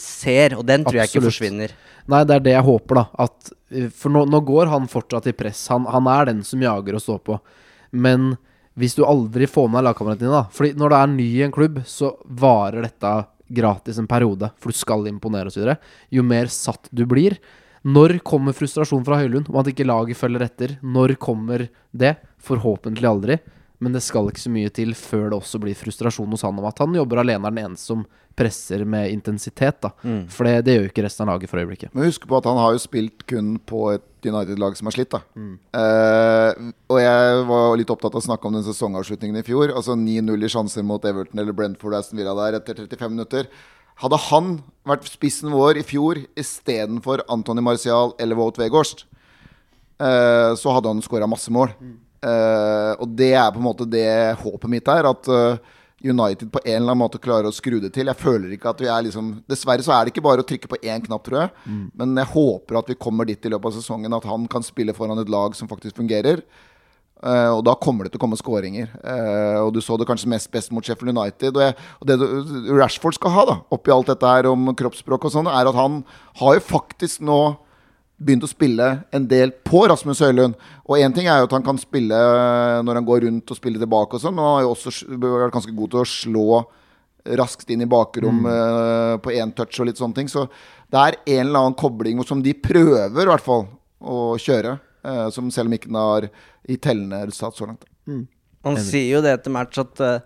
[0.00, 1.34] ser, og den tror jeg ikke Absolutt.
[1.34, 1.74] forsvinner.
[2.08, 3.04] Nei, det er det jeg håper, da.
[3.26, 3.52] At,
[3.96, 5.66] for nå, nå går han fortsatt i press.
[5.72, 7.38] Han, han er den som jager og står på.
[7.92, 8.34] Men
[8.80, 11.44] hvis du aldri får med deg lagkameratene dine, da Fordi når du er ny i
[11.46, 13.12] en klubb, så varer dette
[13.54, 14.50] gratis en periode.
[14.58, 15.76] For du skal imponere osv.
[16.12, 17.38] Jo mer satt du blir.
[17.84, 20.78] Når kommer frustrasjon fra Høylund om at ikke laget følger etter?
[20.80, 22.14] Når kommer det?
[22.44, 23.38] Forhåpentlig aldri.
[23.84, 26.68] Men det skal ikke så mye til før det også blir frustrasjon hos han om
[26.70, 29.76] at han jobber alene, er den eneste som presser med intensitet.
[29.84, 29.92] da
[30.32, 31.92] For det, det gjør jo ikke resten av laget for øyeblikket.
[31.94, 35.12] Men husk på at han har jo spilt kun på et United-lag som har slitt.
[35.12, 35.20] da
[35.76, 39.70] Eh, Og jeg var litt opptatt av å snakke om den sesongavslutningen i fjor.
[39.76, 43.46] Altså 9-0 i sjanser mot Everton eller Brentford Aston Villa der etter 35 minutter.
[44.02, 49.04] Hadde han vært spissen vår i fjor istedenfor Antony Marcial eller Wout Weghorst,
[50.00, 51.70] eh, så hadde han skåra masse mål.
[52.24, 54.08] Eh, og det er på en måte det
[54.40, 55.08] håpet mitt er.
[55.10, 58.10] At uh, United på en eller annen måte klarer å skru det til.
[58.10, 60.68] Jeg føler ikke at vi er liksom Dessverre så er det ikke bare å trykke
[60.68, 61.80] på én knapp, tror jeg.
[61.96, 64.96] Men jeg håper at vi kommer dit i løpet av sesongen at han kan spille
[64.96, 66.44] foran et lag som faktisk fungerer.
[67.24, 68.90] Uh, og da kommer det til å komme skåringer.
[69.00, 71.56] Uh, og du så det kanskje mest best mot Sheffield United.
[71.56, 75.24] Og, jeg, og det du- Rashford skal ha, da, oppi alt dette her om kroppsspråk
[75.24, 76.02] og sånn, er at han
[76.42, 77.38] har jo faktisk nå
[78.24, 80.54] begynt å spille en del på Rasmus Høylund.
[80.88, 83.58] Og én ting er jo at han kan spille eh, når han går rundt og
[83.58, 86.46] spiller tilbake og sånn, men han har jo også vært ganske god til å slå
[87.40, 88.48] raskt inn i bakrom Mm.
[88.52, 90.28] eh, på én touch og litt sånne ting.
[90.28, 90.46] Så
[90.92, 93.66] det er en eller annen kobling som de prøver i hvert fall
[94.02, 94.78] å kjøre.
[95.04, 96.30] eh, som selv om ikke den har
[96.66, 97.82] i tellende resultat så langt.
[98.64, 100.20] Han sier jo det etter match at eh,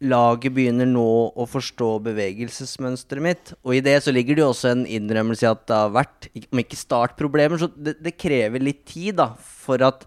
[0.00, 3.52] laget begynner nå å forstå bevegelsesmønsteret mitt.
[3.64, 6.28] Og i det så ligger det jo også en innrømmelse i at det har vært,
[6.48, 10.06] om ikke startproblemer, så det, det krever litt tid da, for at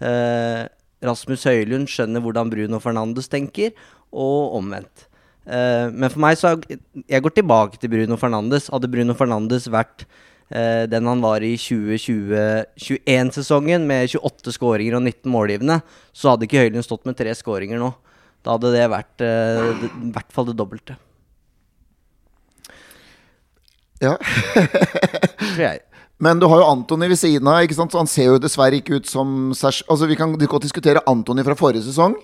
[0.00, 0.64] eh,
[1.04, 3.70] Rasmus Høylund skjønner hvordan Bruno Fernandes tenker,
[4.14, 5.08] og omvendt.
[5.44, 8.72] Eh, men for meg så Jeg går tilbake til Bruno Fernandes.
[8.72, 10.08] Hadde Bruno Fernandes vært
[10.48, 15.76] eh, den han var i 2020-21-sesongen, med 28 skåringer og 19 målgivende,
[16.16, 17.92] så hadde ikke Høylund stått med tre skåringer nå.
[18.44, 20.98] Da hadde det vært eh, i hvert fall det dobbelte.
[24.02, 24.18] Ja.
[24.20, 25.80] Tror jeg.
[26.22, 27.62] Men du har jo Antony ved siden av.
[27.64, 27.92] ikke sant?
[27.94, 31.44] Så Han ser jo dessverre ikke ut som seg Altså Vi kan godt diskutere Antony
[31.46, 32.14] fra forrige sesong,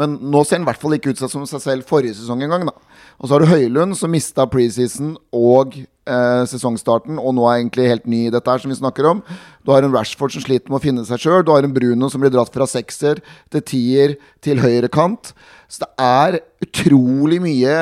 [0.00, 2.64] men nå ser han i hvert fall ikke ut som seg selv forrige sesong engang.
[2.64, 2.72] da.
[3.20, 7.90] Og så har du Høylund, som mista preseason og eh, sesongstarten, og nå er egentlig
[7.90, 9.20] helt ny i dette her, som vi snakker om.
[9.62, 11.44] Du har en Rashford som sliter med å finne seg sjøl.
[11.44, 13.20] Du har en Bruno som blir dratt fra sekser
[13.52, 14.14] til tier
[14.44, 15.34] til høyre kant.
[15.68, 17.74] Så det er utrolig mye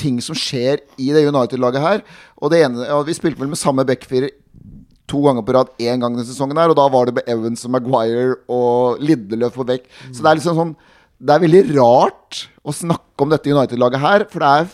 [0.00, 2.02] ting som skjer i det United-laget her.
[2.42, 4.34] Og det ene, ja, Vi spilte vel med samme backfirer
[5.10, 7.64] to ganger på rad én gang denne sesongen, her og da var det med Evans
[7.66, 9.88] og Maguire og Liddeløf på bekk.
[10.10, 10.74] Så det er liksom sånn
[11.18, 14.72] Det er veldig rart å snakke om dette United-laget her, for det er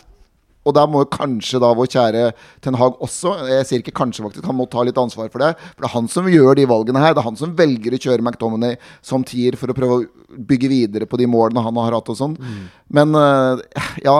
[0.68, 2.22] og der må jo kanskje da vår kjære
[2.64, 4.44] Ten Hag også Jeg sier ikke kanskje, faktisk.
[4.44, 5.54] Han må ta litt ansvar for det.
[5.72, 7.14] For det er han som gjør de valgene her.
[7.16, 10.68] Det er han som velger å kjøre McDominay som tier for å prøve å bygge
[10.70, 12.36] videre på de målene han har hatt og sånn.
[12.92, 13.64] Men øh,
[14.04, 14.18] ja.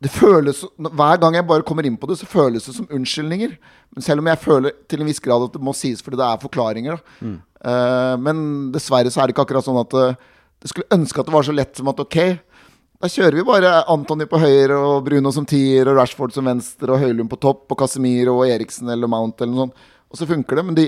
[0.00, 3.52] Det føles Hver gang jeg bare kommer inn på det, så føles det som unnskyldninger.
[3.92, 6.24] Men selv om jeg føler til en viss grad at det må sies fordi det
[6.24, 6.96] er forklaringer.
[6.96, 7.34] Da.
[7.68, 9.98] Eh, men dessverre så er det ikke akkurat sånn at
[10.64, 12.18] uh, skulle ønske at det var så lett som at ok,
[13.00, 16.92] da kjører vi bare Antony på høyre og Bruno som tier og Rashford som venstre
[16.92, 19.86] og Høylund på topp og Casemiro og Eriksen eller Mount eller noe sånt.
[20.10, 20.84] Og så funker det, men de,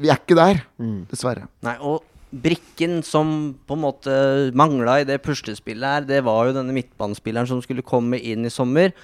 [0.00, 0.62] vi er ikke der,
[1.10, 1.44] dessverre.
[1.66, 4.14] Nei, og brikken som på en måte
[4.56, 8.52] mangla i det puslespillet her, det var jo denne midtbanespilleren som skulle komme inn i
[8.52, 8.94] sommer.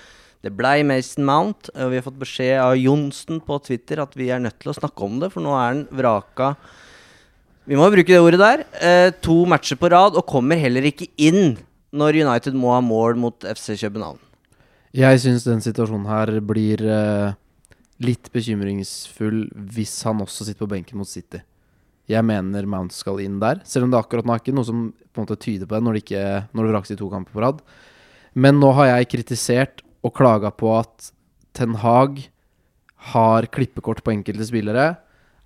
[0.40, 4.30] Det blei Mason Mount, og vi har fått beskjed av Johnsen på Twitter at vi
[4.32, 6.54] er nødt til å snakke om det, for nå er han vraka
[7.68, 8.62] Vi må bruke det ordet der.
[8.80, 11.58] Eh, to matcher på rad, og kommer heller ikke inn
[11.92, 14.16] når United må ha mål mot FC København.
[14.96, 17.34] Jeg syns den situasjonen her blir eh,
[18.00, 21.42] litt bekymringsfull hvis han også sitter på benken mot City.
[22.08, 24.86] Jeg mener Mount skal inn der, selv om det akkurat nå er ikke noe som
[24.96, 26.24] på en måte tyder på det når det, ikke,
[26.56, 27.60] når det vrakes i to kamper på rad.
[28.32, 31.10] Men nå har jeg kritisert og klaga på at
[31.52, 32.22] Ten Hag
[33.12, 34.94] har klippekort på enkelte spillere,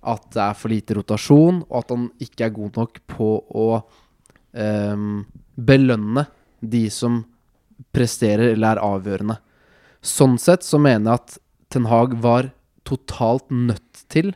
[0.03, 3.29] at det er for lite rotasjon, og at han ikke er god nok på
[3.63, 5.23] å um,
[5.55, 6.25] belønne
[6.59, 7.21] de som
[7.93, 9.39] presterer eller er avgjørende.
[10.03, 11.37] Sånn sett så mener jeg at
[11.73, 12.51] Ten Hag var
[12.87, 14.33] totalt nødt til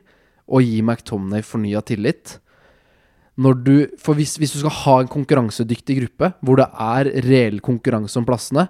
[0.47, 2.37] å gi McTomney fornya tillit.
[3.37, 8.17] Du, for hvis, hvis du skal ha en konkurransedyktig gruppe, hvor det er reell konkurranse
[8.17, 8.65] om plassene,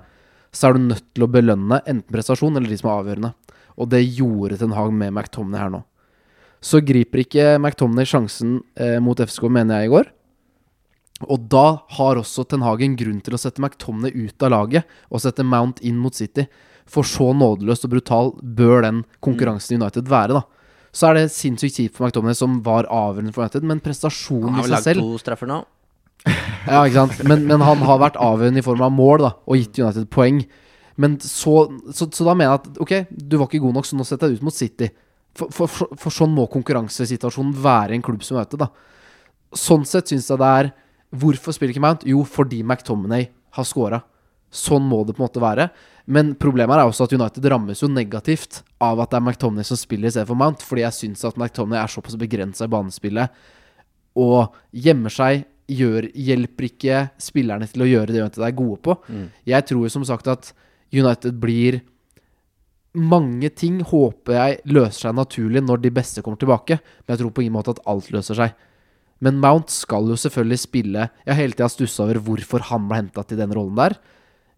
[0.52, 3.32] så er du nødt til å belønne enten prestasjon eller de som er avgjørende.
[3.78, 5.84] Og det gjorde Ten Hag med McTomney her nå.
[6.64, 10.10] Så griper ikke McTomney sjansen eh, mot FSK, mener jeg, i går.
[11.26, 11.66] Og da
[11.98, 15.82] har også Ten Hagen grunn til å sette McTomney ut av laget og sette Mount
[15.86, 16.46] inn mot City.
[16.88, 20.44] For så nådeløst og brutal bør den konkurransen i United være, da.
[20.96, 24.56] Så er det sinnssykt kjipt for McTomney, som var avgjørende for United, men Han prestasjonen
[24.56, 25.58] har i vel seg lagd selv to straffer nå.
[26.28, 27.20] ja, ikke sant?
[27.28, 30.42] Men, men han har vært avgjørende i form av mål da, og gitt United poeng.
[30.98, 34.00] Men så, så, så da mener jeg at ok, du var ikke god nok, så
[34.00, 34.90] nå setter jeg deg ut mot City.
[35.38, 38.64] For, for, for, for sånn må konkurransesituasjonen være i en klubb som United.
[38.64, 38.72] da.
[39.58, 40.74] Sånn sett syns jeg det er
[41.18, 42.02] Hvorfor spiller ikke Mount?
[42.04, 44.02] Jo, fordi McTominay har scora.
[44.52, 45.70] Sånn må det på en måte være.
[46.12, 49.80] Men problemet er også at United rammes jo negativt av at det er McTominay som
[49.80, 50.66] spiller istedenfor Mount.
[50.68, 53.40] Fordi jeg syns at McTominay er såpass begrensa i banespillet
[54.20, 55.46] og gjemmer seg.
[55.68, 58.94] Gjør, hjelper ikke spillerne til å gjøre det United er gode på.
[59.48, 60.52] Jeg tror som sagt at
[60.96, 61.82] United blir
[62.98, 67.34] Mange ting håper jeg løser seg naturlig når de beste kommer tilbake, men jeg tror
[67.36, 68.56] på ingen måte at alt løser seg.
[69.24, 73.00] Men Mount skal jo selvfølgelig spille Jeg har hele tida stussa over hvorfor han ble
[73.00, 73.96] henta til den rollen der.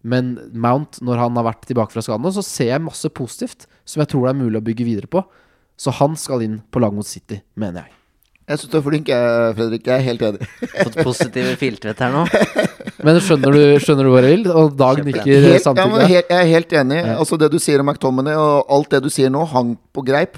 [0.00, 4.00] Men Mount, når han har vært tilbake fra skaden, så ser jeg masse positivt som
[4.00, 5.24] jeg tror det er mulig å bygge videre på.
[5.80, 7.96] Så han skal inn på lag mot City, mener jeg.
[8.50, 9.10] Jeg syns du er flink,
[9.56, 9.84] Fredrik.
[9.86, 10.46] Jeg er helt enig.
[10.74, 12.24] Fått positive filtret her nå.
[13.06, 14.48] Men skjønner du, skjønner du hvor jeg vil?
[14.52, 16.98] Og Dag nikker Helt, ja, helt, jeg er helt enig.
[17.00, 17.14] Ja.
[17.22, 20.36] Altså Det du sier om McTominay, og alt det du sier nå, hang på greip,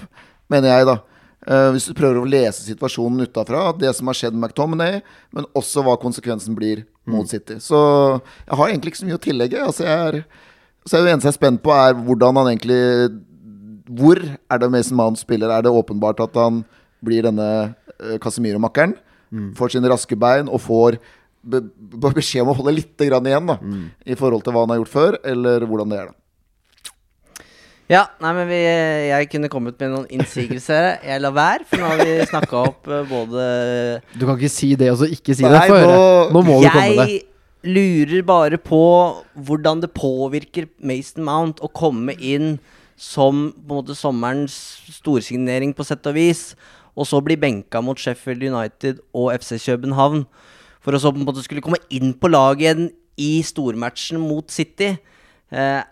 [0.52, 0.98] mener jeg, da.
[1.42, 5.00] Uh, hvis du prøver å lese situasjonen utafra, det som har skjedd med McTominay,
[5.34, 7.56] men også hva konsekvensen blir mot City.
[7.58, 7.78] Så
[8.46, 9.64] jeg har egentlig ikke så mye å tillegge.
[9.66, 10.22] Altså jeg er
[10.86, 12.78] Så er det eneste jeg er spent på, er hvordan han egentlig
[13.86, 15.50] Hvor er det Mason Mount spiller?
[15.50, 16.64] Er det åpenbart at han
[17.02, 18.94] blir denne uh, Casemiro-makkeren?
[19.56, 20.98] Får sine raske bein og får
[21.42, 23.56] be be beskjed om å holde litt grann igjen da,
[24.06, 26.10] i forhold til hva han har gjort før, eller hvordan det er.
[26.12, 26.18] da
[27.92, 28.58] Ja, nei, men vi,
[29.10, 30.86] jeg kunne kommet med noen innsigelser.
[31.04, 33.42] Jeg lar være, for nå har vi snakka opp eh, både
[34.16, 35.66] Du kan ikke si det og så ikke si Nei, det.
[35.68, 35.98] Få høre.
[35.98, 37.08] nå- Nå må du komme med det.
[37.12, 38.78] Jeg lurer bare på
[39.36, 42.56] hvordan det påvirker Mason Mount å komme inn
[42.96, 44.54] som på en måte sommerens
[44.96, 46.54] storsignering, på sett og vis,
[46.96, 50.24] og så bli benka mot Sheffield United og FC København.
[50.82, 52.86] For å så på en måte skulle komme inn på laget igjen
[53.22, 54.94] i stormatchen mot City.
[55.52, 55.82] Eh,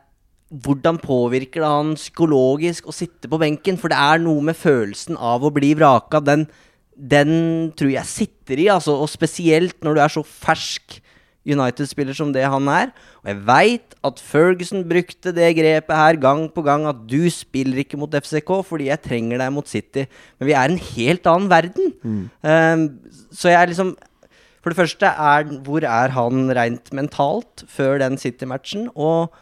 [0.51, 3.79] hvordan påvirker det han psykologisk å sitte på benken?
[3.79, 6.23] For det er noe med følelsen av å bli vraka.
[6.27, 6.49] Den,
[6.95, 8.97] den tror jeg sitter i, altså.
[8.99, 10.99] Og spesielt når du er så fersk
[11.47, 12.91] United-spiller som det han er.
[13.23, 16.85] Og jeg veit at Ferguson brukte det grepet her gang på gang.
[16.91, 20.05] At du spiller ikke mot FCK fordi jeg trenger deg mot City.
[20.39, 21.95] Men vi er en helt annen verden.
[22.43, 22.87] Um,
[23.33, 23.95] så jeg er liksom
[24.61, 28.91] For det første, er, hvor er han rent mentalt før den City-matchen?
[28.93, 29.33] Og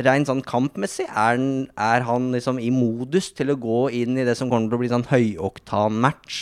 [0.00, 4.24] rent sånn kampmessig, er han, er han liksom i modus til å gå inn i
[4.24, 6.38] det som kommer til å bli sånn høyoktan-match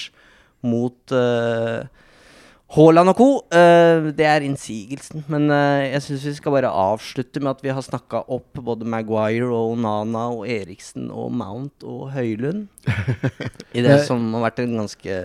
[0.68, 1.86] mot uh,
[2.74, 3.28] Haaland og co.
[3.55, 5.24] uh, det er innsigelsen.
[5.32, 8.86] Men uh, jeg syns vi skal bare avslutte med at vi har snakka opp både
[8.86, 12.68] Maguire og Nana og Eriksen og Mount og Høylund.
[13.76, 15.22] I det som har vært en ganske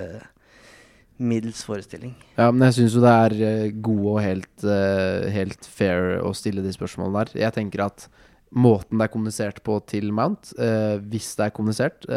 [1.24, 2.14] middels forestilling.
[2.38, 6.34] Ja, men jeg syns jo det er eh, gode og helt, eh, helt fair å
[6.38, 7.42] stille de spørsmålene der.
[7.46, 8.08] Jeg tenker at
[8.54, 12.08] måten det er kommunisert på til Mount, eh, hvis det er kommunisert,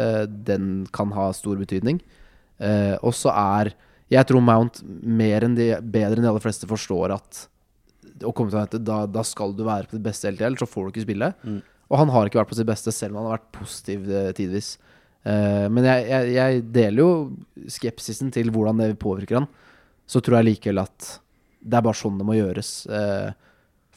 [0.47, 2.01] den kan ha stor betydning.
[3.05, 3.75] Og så er
[4.09, 7.41] Jeg tror Mount mer enn de, bedre enn de aller fleste forstår at
[8.23, 10.63] å komme til at da, da skal du være på ditt beste hele tida, ellers
[10.63, 11.27] så får du ikke spille.
[11.91, 14.07] Og han har ikke vært på sitt beste, selv om han har vært positiv
[14.39, 14.77] tidvis.
[15.27, 17.09] Eh, men jeg, jeg, jeg deler jo
[17.73, 19.49] skepsisen til hvordan det påvirker han.
[20.07, 21.17] Så tror jeg likevel at
[21.67, 22.71] det er bare sånn det må gjøres.
[22.87, 23.31] Eh,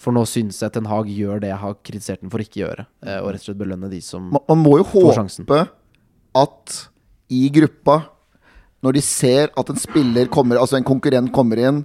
[0.01, 2.87] for nå syns jeg Ten Hag gjør det jeg har kritisert den for ikke gjøre,
[3.05, 5.45] eh, og rett og slett belønne de som Man, man må jo får sjansen.
[5.45, 5.67] håpe
[6.41, 6.77] at
[7.31, 7.99] i gruppa,
[8.83, 11.83] når de ser at en spiller kommer Altså en konkurrent kommer inn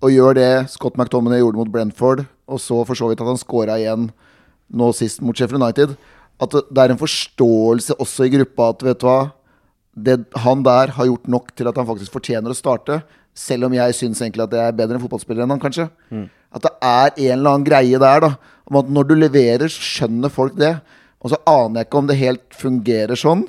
[0.00, 3.40] og gjør det Scott McTominay gjorde mot Brentford, og så for så vidt at han
[3.40, 4.06] scora igjen
[4.70, 5.96] nå sist mot Sheffield United,
[6.40, 9.32] at det- er en forståelse også i gruppa at vet du hva
[9.96, 13.02] det, Han der har gjort nok til at han faktisk fortjener å starte.
[13.34, 15.90] Selv om jeg syns egentlig at jeg er bedre enn fotballspiller enn han, kanskje.
[16.52, 18.30] At det er en eller annen greie der, da.
[18.70, 20.80] Om at når du leverer, så skjønner folk det.
[21.22, 23.44] Og så aner jeg ikke om det helt fungerer sånn.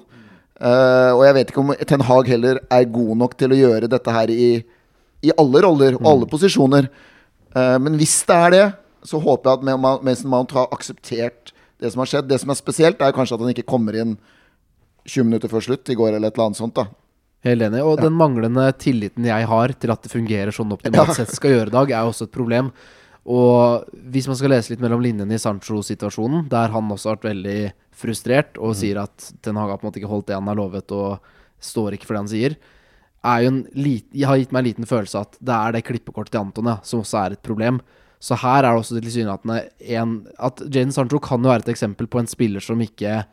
[0.61, 3.87] Uh, og jeg vet ikke om Ten Hag heller er god nok til å gjøre
[3.89, 4.63] dette her i,
[5.25, 6.89] i alle roller og alle posisjoner.
[7.55, 8.65] Uh, men hvis det er det,
[9.07, 12.29] så håper jeg at Ma- Mason Mount har akseptert det som har skjedd.
[12.29, 14.15] Det som er spesielt, er kanskje at han ikke kommer inn
[15.09, 16.77] 20 minutter før slutt i går, eller et eller annet sånt.
[16.77, 16.87] da
[17.41, 17.81] Helt enig.
[17.81, 21.15] Og den manglende tilliten jeg har til at det fungerer sånn optimalt Ja.
[21.17, 22.69] sett skal gjøre i dag, er også et problem.
[23.25, 27.33] Og hvis man skal lese litt mellom linjene i Sancho-situasjonen, der han også har vært
[27.33, 30.47] veldig frustrert og sier at Ten Hag har på en måte ikke holdt det han
[30.49, 31.19] har lovet, og
[31.61, 32.55] står ikke for det han sier,
[33.23, 35.75] er jo en lit, jeg har gitt meg en liten følelse av at det er
[35.75, 37.77] det klippekortet til Anton ja, som også er et problem.
[38.21, 39.57] Så her er det også tilsynelatende
[39.97, 43.23] en At Jaden Sancho kan jo være et eksempel på en spiller som ikke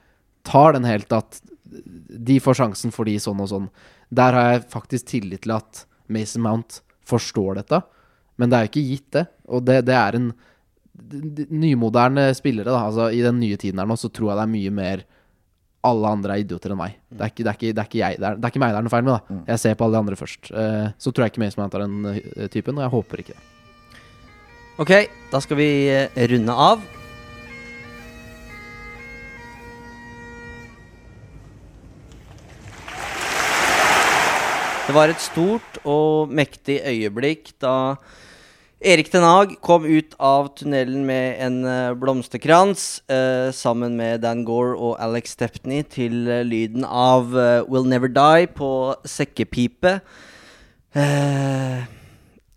[0.49, 3.69] tar den helt at de får sjansen fordi sånn og sånn.
[4.09, 7.83] Der har jeg faktisk tillit til at Mason Mount forstår dette.
[8.41, 9.25] Men det er jo ikke gitt, det.
[9.53, 10.31] Og det, det er en
[11.53, 12.71] nymoderne spillere.
[12.73, 12.87] Da.
[12.89, 15.05] Altså, I den nye tiden her nå så tror jeg det er mye mer
[15.89, 16.97] alle andre er idioter enn meg.
[17.09, 18.65] Det er ikke, det er ikke, det er ikke, jeg, det er, det er ikke
[18.65, 19.15] meg det er noe feil med.
[19.37, 20.51] da Jeg ser på alle de andre først.
[20.51, 23.37] Eh, så tror jeg ikke Mason Mount er den eh, typen, og jeg håper ikke
[23.37, 23.58] det.
[24.79, 24.93] Ok,
[25.33, 26.83] da skal vi eh, runde av.
[34.87, 37.99] Det var et stort og mektig øyeblikk da
[38.79, 44.47] Erik Ten Hag kom ut av tunnelen med en eh, blomsterkrans eh, sammen med Dan
[44.47, 47.35] Gore og Alex Stepney til eh, lyden av
[47.67, 49.99] Will Never Die på sekkepipe.
[50.95, 51.98] Eh,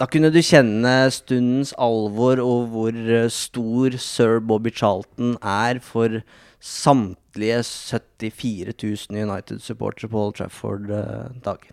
[0.01, 6.23] da kunne du kjenne stundens alvor og hvor eh, stor sir Bobby Charlton er for
[6.57, 11.69] samtlige 74 000 United-supportere på Old Trafford, eh, Dag.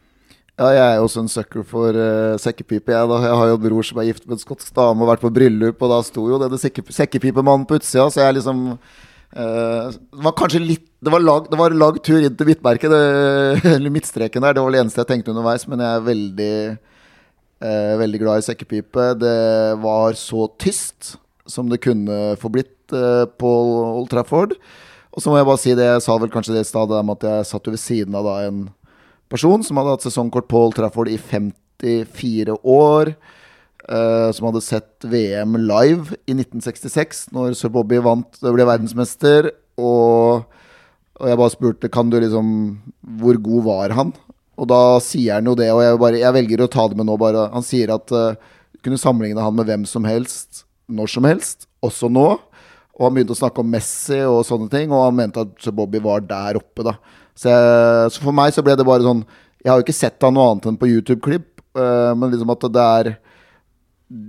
[0.58, 2.90] Ja, jeg er også en sucker for uh, sekkepipe.
[2.90, 3.18] Jeg, da.
[3.22, 5.84] jeg har jo bror som er gift med en skotsk dame og vært på bryllup,
[5.86, 8.74] og da sto jo denne sekke, sekkepipemannen på utsida, så jeg liksom
[9.28, 12.48] Uh, Det var kanskje litt Det var lag, det var en lang tur inn til
[12.48, 12.94] midtmerket,
[13.74, 14.56] eller midtstreken der.
[14.56, 16.54] Det var det eneste jeg tenkte underveis, men jeg er veldig
[17.62, 19.12] eh, Veldig glad i sekkepipe.
[19.20, 19.38] Det
[19.82, 21.16] var så tyst
[21.48, 23.52] som det kunne få blitt eh, på
[23.98, 24.54] Old Trafford.
[25.14, 27.24] Og så må jeg bare si det, jeg sa vel kanskje det i stad, at
[27.26, 28.60] jeg satt jo ved siden av da en
[29.32, 33.14] person som hadde hatt sesongkort på Old Trafford i 54 år.
[33.88, 39.50] eh, som hadde sett VM live i 1966, når sir Bobby vant og ble verdensmester.
[39.80, 40.44] Og,
[41.18, 42.48] og jeg bare spurte kan du liksom
[43.20, 44.12] Hvor god var han?
[44.58, 47.06] Og da sier han jo det, og jeg, bare, jeg velger å ta det med
[47.06, 47.14] nå.
[47.20, 48.34] bare Han sier at uh,
[48.82, 52.26] kunne sammenligne han med hvem som helst, når som helst, også nå.
[52.98, 56.02] Og han begynte å snakke om Messi og sånne ting, og han mente at Bobby
[56.02, 56.96] var der oppe, da.
[57.38, 59.20] Så, jeg, så for meg så ble det bare sånn
[59.62, 62.66] Jeg har jo ikke sett han noe annet enn på YouTube-klipp, uh, men liksom at
[62.74, 63.10] det er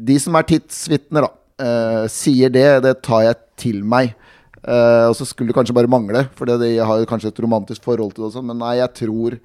[0.05, 1.31] De som er tidsvitner, da,
[1.63, 2.67] uh, sier det.
[2.85, 4.13] Det tar jeg til meg.
[4.59, 7.85] Uh, og så skulle det kanskje bare mangle, for de har jo kanskje et romantisk
[7.87, 9.37] forhold til det også, men nei, jeg tror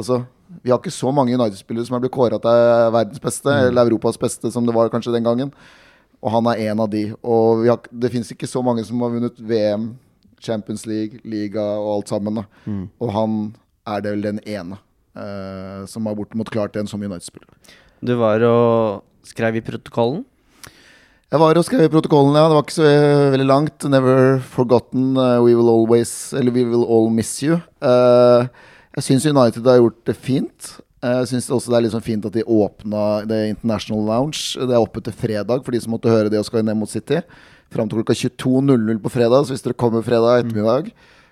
[0.00, 0.22] Altså,
[0.64, 4.18] vi har ikke så mange United-spillere som er blitt kåra til verdens beste, eller Europas
[4.20, 5.52] beste, som det var kanskje den gangen.
[6.20, 7.06] Og han er en av de.
[7.22, 9.92] Og vi har, det fins ikke så mange som har vunnet VM,
[10.40, 12.40] Champions League, liga og alt sammen.
[12.40, 12.46] Da.
[13.00, 13.36] Og han
[13.88, 14.80] er det vel den ene
[15.16, 17.48] uh, som har bortimot klart en som United-spiller.
[18.00, 20.24] Du var og skrev i protokollen.
[21.30, 22.48] Jeg var og skrev i protokollen, ja.
[22.48, 23.84] Det var ikke så eh, veldig langt.
[23.86, 25.12] Never forgotten.
[25.14, 27.60] Uh, we will always Eller we will all miss you.
[27.78, 28.48] Eh,
[29.00, 30.66] jeg syns United har gjort det fint.
[31.00, 34.42] Jeg syns også det er sånn fint at de åpna det International Lounge.
[34.60, 36.90] Det er oppe til fredag for de som måtte høre det og skal ned mot
[36.90, 37.22] City.
[37.72, 39.46] Fram til klokka 22.00 på fredag.
[39.46, 40.90] Så hvis dere kommer fredag ettermiddag,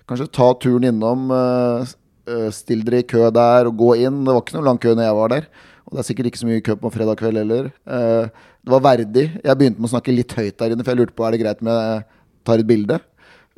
[0.09, 1.27] kanskje ta turen innom.
[1.35, 1.91] eh,
[2.25, 4.23] eh, Still dere i kø der og gå inn.
[4.25, 5.45] Det var ikke noe lang kø når jeg var der.
[5.85, 7.69] Og det er sikkert ikke så mye kø på fredag kveld heller.
[7.85, 9.27] Eh, det var verdig.
[9.43, 11.43] Jeg begynte med å snakke litt høyt der inne, for jeg lurte på er det
[11.43, 12.01] greit om jeg
[12.49, 12.97] tar et bilde.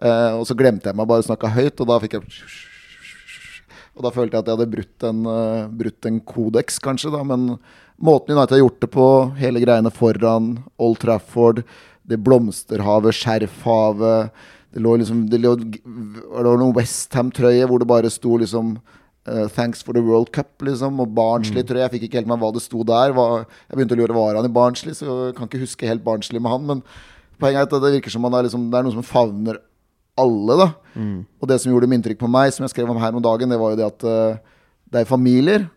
[0.01, 2.70] Og så glemte jeg meg bare å snakke høyt, og da fikk jeg
[3.97, 7.11] Og da følte jeg at jeg hadde brutt en, eh, brutt en kodeks, kanskje.
[7.11, 7.59] da Men
[8.01, 11.63] måten United har gjort det på, hele greiene foran Old Trafford,
[12.07, 14.31] det blomsterhavet, skjerfhavet
[14.73, 18.79] Det lå liksom Det lå, det var noen Westham-trøye hvor det bare sto liksom
[19.27, 20.99] eh, 'Thanks for the World Cup', liksom.
[20.99, 21.91] Og Barnsley, tror jeg.
[21.91, 23.11] Jeg fikk ikke helt med hva det sto der.
[23.13, 26.03] Hva, jeg begynte å lure var han i Barnsley, så jeg kan ikke huske helt
[26.03, 26.65] Barnsley med han.
[26.65, 26.83] Men
[27.37, 29.59] poenget er at det virker som han er liksom, det er noe som favner
[30.21, 30.69] alle, da.
[31.41, 33.51] Og det som gjorde med inntrykk på meg, som jeg skrev om her om dagen,
[33.51, 34.61] det var jo det at uh,
[34.91, 35.67] det er familier.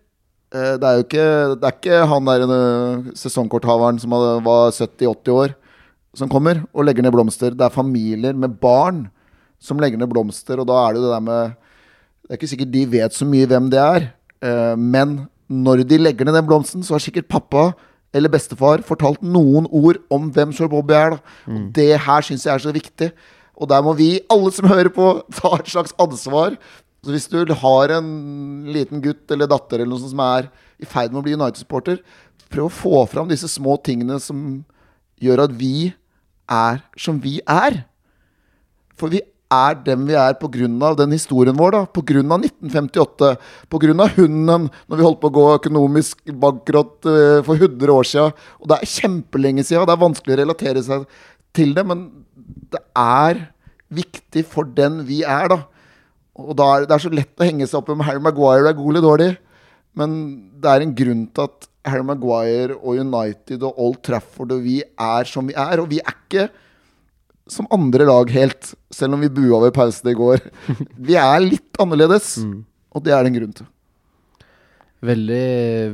[0.55, 1.27] Uh, det er jo ikke,
[1.59, 5.55] det er ikke han der uh, sesongkorthaveren som hadde, var 70-80 år,
[6.15, 7.55] som kommer og legger ned blomster.
[7.55, 9.07] Det er familier med barn
[9.63, 11.61] som legger ned blomster, og da er det jo det der med
[12.25, 14.05] Det er ikke sikkert de vet så mye hvem det er,
[14.81, 17.67] men når de legger ned den blomsten, så har sikkert pappa
[18.15, 21.17] eller bestefar fortalt noen ord om hvem Sir Bobby er.
[21.17, 21.19] Da.
[21.51, 23.11] Og det her syns jeg er så viktig.
[23.55, 26.59] Og der må vi, alle som hører på, ta et slags ansvar.
[27.05, 28.09] Så hvis du har en
[28.73, 30.49] liten gutt eller datter eller noe sånt som er
[30.81, 32.01] i ferd med å bli United-supporter,
[32.51, 34.65] prøv å få fram disse små tingene som
[35.23, 35.93] gjør at vi
[36.51, 37.83] er som vi er.
[38.99, 39.21] For vi
[39.55, 40.95] er dem vi er pga.
[40.97, 41.71] den historien vår.
[41.71, 42.23] da Pga.
[42.23, 43.37] 1958.
[43.71, 44.09] Pga.
[44.17, 48.33] hunden når vi holdt på å gå økonomisk bankrott eh, for 100 år siden.
[48.61, 49.87] Og det er kjempelenge siden.
[49.87, 51.07] Det er vanskelig å relatere seg
[51.55, 52.09] til det, men
[52.75, 53.47] det er
[53.95, 55.61] viktig for den vi er, da.
[56.35, 58.79] Og da er det, er så lett å henge seg opp om Harry Maguire er
[58.79, 59.31] god eller dårlig.
[59.95, 60.17] Men
[60.59, 64.81] det er en grunn til at Harry Maguire og United og Old Trafford og vi
[64.83, 65.83] er som vi er.
[65.83, 66.49] Og vi er ikke
[67.51, 70.41] som andre lag helt, selv om vi bua ved pausen i går.
[71.09, 72.39] Vi er litt annerledes,
[72.89, 73.67] og det er det en grunn til.
[75.05, 75.49] Veldig,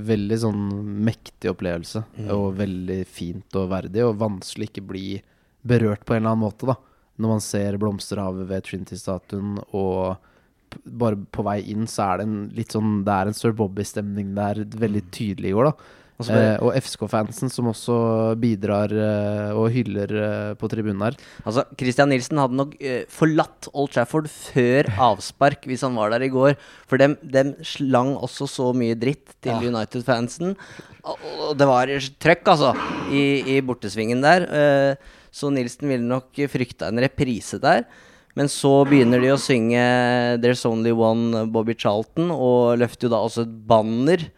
[0.07, 0.61] veldig sånn
[1.09, 2.05] mektig opplevelse.
[2.31, 5.07] Og veldig fint og verdig, og vanskelig ikke bli
[5.67, 6.77] berørt på en eller annen måte, da.
[7.21, 10.17] Når man ser blomsterhavet ved Trinity-statuen, og
[10.87, 14.37] bare på vei inn så er det en litt sånn Det er en Sir Bobby-stemning
[14.37, 15.97] der, veldig tydelig i går, da.
[16.21, 17.95] Og Eh, og FSK-fansen som også
[18.41, 21.17] bidrar eh, og hyller eh, på tribunen her.
[21.49, 26.27] Altså, Christian Nilsen hadde nok eh, forlatt Old Trafford før avspark hvis han var der
[26.27, 26.59] i går.
[26.91, 30.53] For dem, dem slang også så mye dritt til United-fansen.
[31.09, 32.75] Og, og det var trøkk, altså,
[33.09, 34.45] i, i bortesvingen der.
[34.45, 37.85] Eh, så Nilsen ville nok frykta en reprise der.
[38.39, 39.81] Men så begynner de å synge
[40.39, 44.31] 'There's Only One Bobby Charlton', og løfter jo da også et banner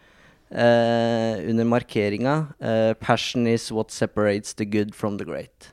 [0.51, 2.55] eh, under markeringa.
[2.59, 5.71] eh, 'Passion is what separates the good from the great'.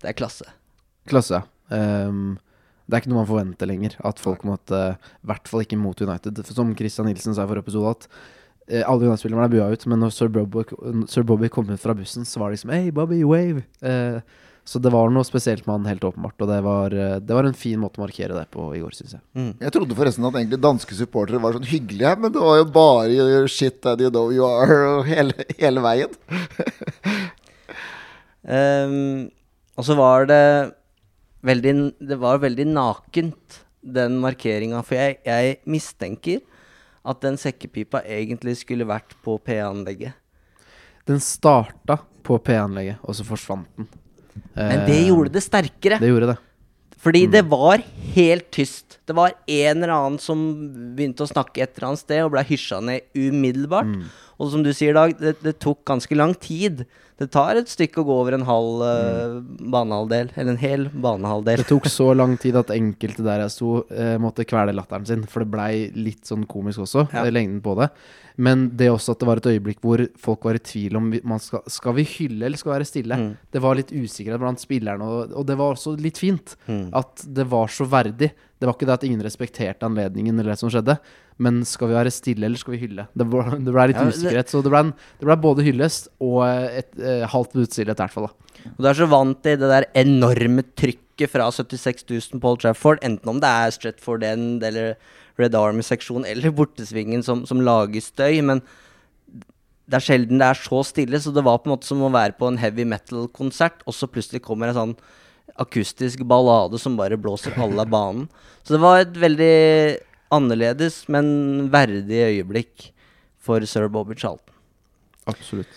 [0.00, 0.44] Det er klasse.
[1.06, 1.42] Klasse.
[1.70, 2.38] Ehm,
[2.88, 3.96] det er ikke noe man forventer lenger.
[4.04, 6.36] At folk måtte I hvert fall ikke mot United.
[6.44, 8.08] For Som Christian Nilsen sa i forrige episode, at
[8.68, 9.86] eh, alle United-spillerne ble bua ut.
[9.86, 10.64] Men når Sir Bobby,
[11.06, 13.62] Sir Bobby kom ut fra bussen, så var det liksom Hey, Bobby, wave!
[13.80, 14.20] Eh,
[14.64, 16.36] så det var noe spesielt med han, helt åpenbart.
[16.38, 18.94] Og det var, eh, det var en fin måte å markere det på i går,
[18.94, 19.22] syns jeg.
[19.64, 23.40] Jeg trodde forresten at egentlig danske supportere var sånn hyggelige, men det var jo bare
[23.50, 26.14] shit that you know you are og hele, hele veien.
[28.46, 29.26] um,
[29.78, 30.44] og så var det
[31.42, 34.84] veldig Det var veldig nakent, den markeringa.
[34.86, 36.38] For jeg, jeg mistenker
[37.02, 40.14] at den sekkepipa egentlig skulle vært på P-anlegget.
[41.10, 43.90] Den starta på P-anlegget, og så forsvant den.
[44.54, 45.98] Men det Eh, gjorde det sterkere.
[46.00, 46.38] Det gjorde det.
[47.02, 47.82] Fordi det var
[48.14, 48.98] helt tyst.
[49.06, 50.38] Det var en eller annen som
[50.94, 53.90] begynte å snakke et eller annet sted, og ble hysja ned umiddelbart.
[54.40, 56.84] Og som du sier, Dag, det, det tok ganske lang tid.
[57.20, 59.34] Det tar et stykke å gå over en halv eh,
[59.70, 61.60] banehalvdel, eller en hel banehalvdel.
[61.62, 65.22] Det tok så lang tid at enkelte der jeg sto, eh, måtte kvele latteren sin.
[65.30, 67.24] For det blei litt sånn komisk også, Ja.
[67.26, 67.90] eh, lengden på det.
[68.42, 71.38] Men det også at det var et øyeblikk hvor folk var i tvil om man
[71.44, 73.18] skal, skal vi hylle eller skal være stille.
[73.20, 73.32] Mm.
[73.52, 76.56] Det var litt usikkerhet blant spillerne, og, og det var også litt fint.
[76.66, 76.86] Mm.
[76.96, 78.32] At det var så verdig.
[78.62, 80.94] Det var ikke det at ingen respekterte anledningen eller det som skjedde.
[81.42, 83.08] Men skal vi være stille, eller skal vi hylle?
[83.18, 84.52] Det ble, det ble litt Ja, usikkerhet.
[84.52, 88.04] Så det ble, en, det ble både hyllest og et et halvt minutt stillhet, i
[88.04, 88.28] hvert fall.
[88.30, 88.68] da.
[88.76, 93.02] Og du er så vant til det der enorme trykket fra 76 000 Paul Trafford,
[93.02, 94.94] enten om det er Stretford End eller
[95.40, 98.62] Red Army-seksjon eller bortesvingen som, som lager støy, men
[99.92, 102.12] det er sjelden det er så stille, så det var på en måte som å
[102.12, 104.94] være på en heavy metal-konsert, og så plutselig kommer en sånn
[105.62, 108.28] akustisk ballade som bare blåser alle av banen.
[108.62, 109.56] Så det var et veldig
[110.32, 112.88] annerledes, men verdig øyeblikk
[113.42, 114.54] for sir Bobby Charlton.
[115.28, 115.70] Absolutt.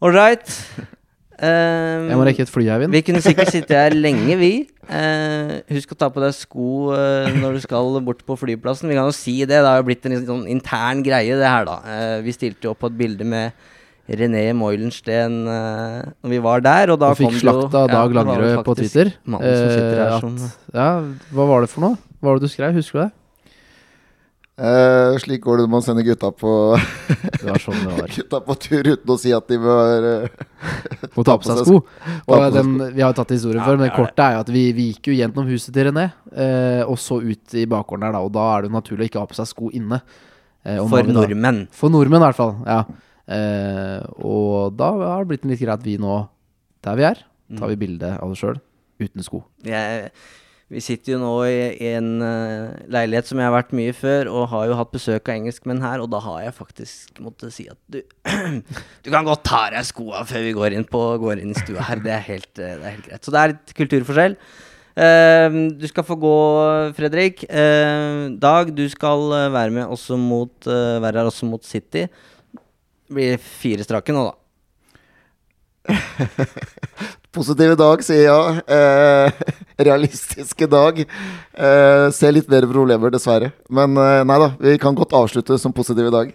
[0.00, 0.48] All right.
[1.40, 2.94] Um, Jeg må rekke et fly, Eivind.
[2.94, 4.52] Vi kunne sikkert sitte her lenge, vi.
[4.88, 8.88] Uh, husk å ta på deg sko uh, når du skal bort på flyplassen.
[8.90, 9.58] Vi kan jo si det.
[9.58, 11.76] Det har jo blitt en sånn intern greie, det her, da.
[11.84, 13.68] Uh, vi stilte jo opp på et bilde med
[14.10, 18.16] René Moilensten uh, når vi var der, og da Og fikk kom slakta jo Dag
[18.16, 19.12] Langerød ja, på Twitter.
[19.22, 20.90] Som sitter her eh, som at, ja,
[21.36, 21.98] hva var det for noe?
[22.18, 22.76] Hva var det du skrev?
[22.76, 23.10] Husker du det?
[24.60, 26.50] Uh, slik går det når man sender gutta på,
[27.38, 28.10] Det var sånn det var.
[28.18, 30.42] gutta på tur uten å si at de bør uh,
[31.16, 31.78] Må ta på seg sko.
[32.28, 34.42] Og den, vi har jo tatt historien Ja, før, men det er kortet er jo
[34.42, 38.04] at vi, vi gikk jo gjennom huset til René, uh, og så ut i bakgården
[38.04, 38.26] der, da.
[38.26, 40.02] Og da er det jo naturlig å ikke ha på seg sko inne.
[40.60, 41.62] Eh, For nordmenn.
[41.72, 42.58] For nordmenn, i hvert fall.
[42.68, 42.82] Ja.
[43.30, 46.24] Eh, og da har det blitt litt greit vi nå,
[46.84, 47.24] der vi er,
[47.56, 47.72] tar Mm.
[47.72, 48.60] vi bilde av oss sjøl
[49.00, 49.40] uten sko.
[49.66, 50.10] Jeg,
[50.70, 54.28] vi sitter jo nå i, i en uh, leilighet som jeg har vært mye før,
[54.30, 57.66] og har jo hatt besøk av engelskmenn her, og da har jeg faktisk måttet si
[57.66, 57.98] at du
[59.04, 61.58] Du kan godt ta av deg skoa før vi går inn, på, går inn i
[61.58, 62.02] stua her.
[62.04, 63.26] Det er, helt, eh, det er helt greit.
[63.26, 64.38] Så det er litt kulturforskjell.
[65.00, 66.36] Uh, du skal få gå,
[66.98, 67.42] Fredrik.
[67.50, 72.06] Uh, Dag, du skal være med også mot, uh, være her også mot City.
[73.10, 74.36] Det blir fire strake nå, da.
[77.34, 78.60] Positive dag, sier jeg.
[78.70, 79.40] Eh,
[79.82, 81.00] realistiske dag.
[81.02, 83.48] Eh, ser litt mer problemer, dessverre.
[83.66, 86.30] Men eh, nei da, vi kan godt avslutte som positive dag.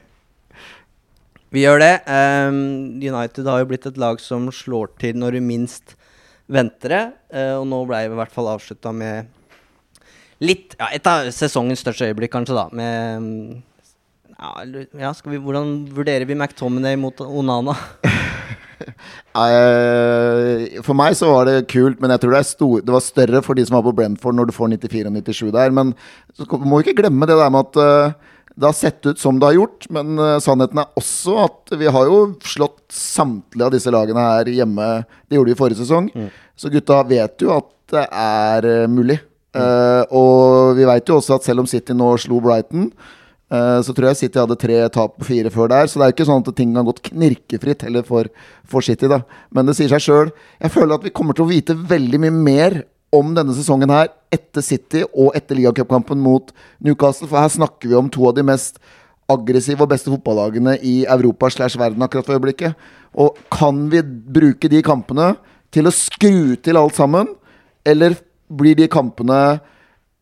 [1.55, 1.93] Vi gjør det.
[2.11, 2.59] Ehm,
[2.99, 5.95] United har jo blitt et lag som slår til når du minst
[6.51, 7.03] venter det.
[7.31, 9.31] eh, og nå ble vi i hvert fall avslutta med
[10.43, 12.67] litt ja, Et av sesongens største øyeblikk, kanskje, da.
[12.75, 13.63] Med
[14.39, 17.77] ja, vi, Hvordan vurderer vi McTominay mot Onana?
[19.35, 23.41] Eh, for meg så var det kult, men jeg tror det, stor, det var større
[23.43, 25.73] for de som var på Brentford når du får 94 og 97 der.
[25.75, 25.91] Men
[26.35, 29.39] så må vi ikke glemme det der med at eh, det har sett ut som
[29.39, 29.89] det har gjort.
[29.95, 34.51] Men eh, sannheten er også at vi har jo slått samtlige av disse lagene her
[34.55, 34.89] hjemme.
[35.27, 36.11] Det gjorde vi i forrige sesong.
[36.55, 39.19] Så gutta vet jo at det er mulig.
[39.19, 39.21] mulig.
[39.55, 42.89] Uh, og vi veit jo også at selv om City nå slo Brighton,
[43.45, 45.87] så tror jeg City hadde tre tap på fire før der.
[45.87, 48.31] Så det er jo ikke sånn at ting har gått knirkefritt heller for,
[48.67, 49.21] for City, da.
[49.53, 50.33] Men det sier seg sjøl.
[50.63, 52.77] Jeg føler at vi kommer til å vite veldig mye mer
[53.15, 56.51] om denne sesongen her etter City og etter ligacupkampen mot
[56.83, 57.29] Newcastle.
[57.29, 58.81] For her snakker vi om to av de mest
[59.31, 62.75] aggressive og beste fotballagene i Europa slash verden akkurat for øyeblikket.
[63.17, 65.33] Og kan vi bruke de kampene
[65.73, 67.31] til å skru til alt sammen?
[67.85, 68.17] Eller
[68.49, 69.59] blir de kampene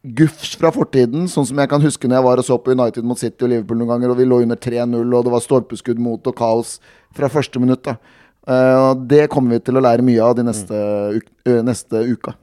[0.04, 3.06] gufs fra fortiden, sånn som jeg kan huske når jeg var og så på United
[3.08, 6.02] mot City og Liverpool noen ganger, og vi lå under 3-0, og det var stolpeskudd
[6.04, 6.76] mot og kaos
[7.16, 7.86] fra første minutt.
[7.88, 7.96] da.
[8.44, 10.80] Eh, og det kommer vi til å lære mye av de neste,
[11.16, 12.36] uk ø, neste uka.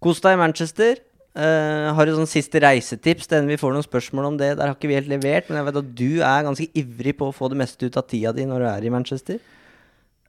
[0.00, 1.02] Kos deg i Manchester.
[1.34, 3.26] Uh, har du sånn siste reisetips?
[3.26, 4.52] Den vi får noen spørsmål om det.
[4.54, 7.26] Der har ikke vi helt levert, men jeg vet at du er ganske ivrig på
[7.26, 9.40] å få det meste ut av tida di når du er i Manchester.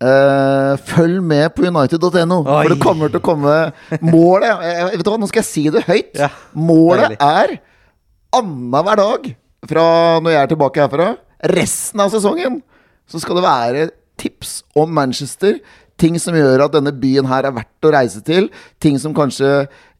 [0.03, 3.53] Eh, følg med på united.no, for det kommer til å komme
[4.03, 6.09] Målet jeg, Vet du hva, nå skal jeg si det høyt.
[6.19, 7.19] Ja, Målet deilig.
[7.23, 7.53] er
[8.35, 9.29] annenhver dag
[9.71, 9.85] fra
[10.19, 11.07] når jeg er tilbake herfra,
[11.55, 12.59] resten av sesongen,
[13.07, 13.85] så skal det være
[14.19, 15.61] tips om Manchester.
[15.95, 18.49] Ting som gjør at denne byen her er verdt å reise til.
[18.83, 19.47] Ting som kanskje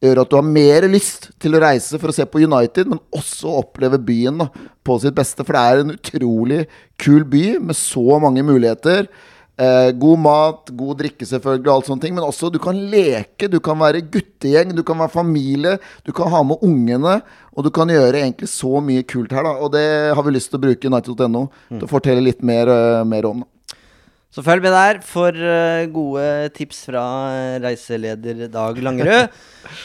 [0.03, 2.99] gjør at du har mer lyst til å reise for å se på United, men
[3.15, 4.49] også oppleve byen da,
[4.83, 5.45] på sitt beste.
[5.47, 6.65] For det er en utrolig
[7.01, 9.07] kul by med så mange muligheter.
[9.55, 12.15] Eh, god mat, god drikke selvfølgelig, og alt sånne ting.
[12.17, 15.77] Men også du kan leke, du kan være guttegjeng, du kan være familie.
[16.03, 17.21] Du kan ha med ungene.
[17.55, 19.55] Og du kan gjøre egentlig så mye kult her, da.
[19.63, 23.03] Og det har vi lyst til å bruke United.no til å fortelle litt mer, eh,
[23.07, 23.45] mer om.
[23.45, 23.54] da
[24.35, 29.27] Så følg med der for eh, gode tips fra eh, reiseleder Dag Langerød.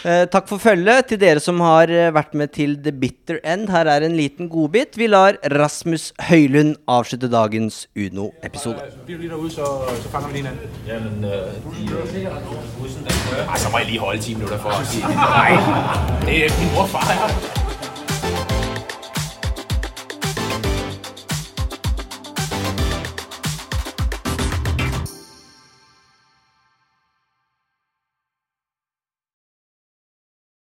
[0.04, 3.70] Eh, takk for følget til dere som har vært med til The Bitter End.
[3.72, 4.98] Her er en liten godbit.
[5.00, 8.76] Vi lar Rasmus Høylund avslutte dagens Uno-episode.
[9.06, 9.64] Bliver du lige derude, så,
[10.02, 10.68] så fanger vi lige hinanden.
[10.86, 12.26] Jamen, øh, de, øh,
[13.48, 15.04] Ej, så må jeg lige holde 10 minutter for at sige.
[15.08, 15.50] Nej,
[16.28, 17.69] det er min mor og far her.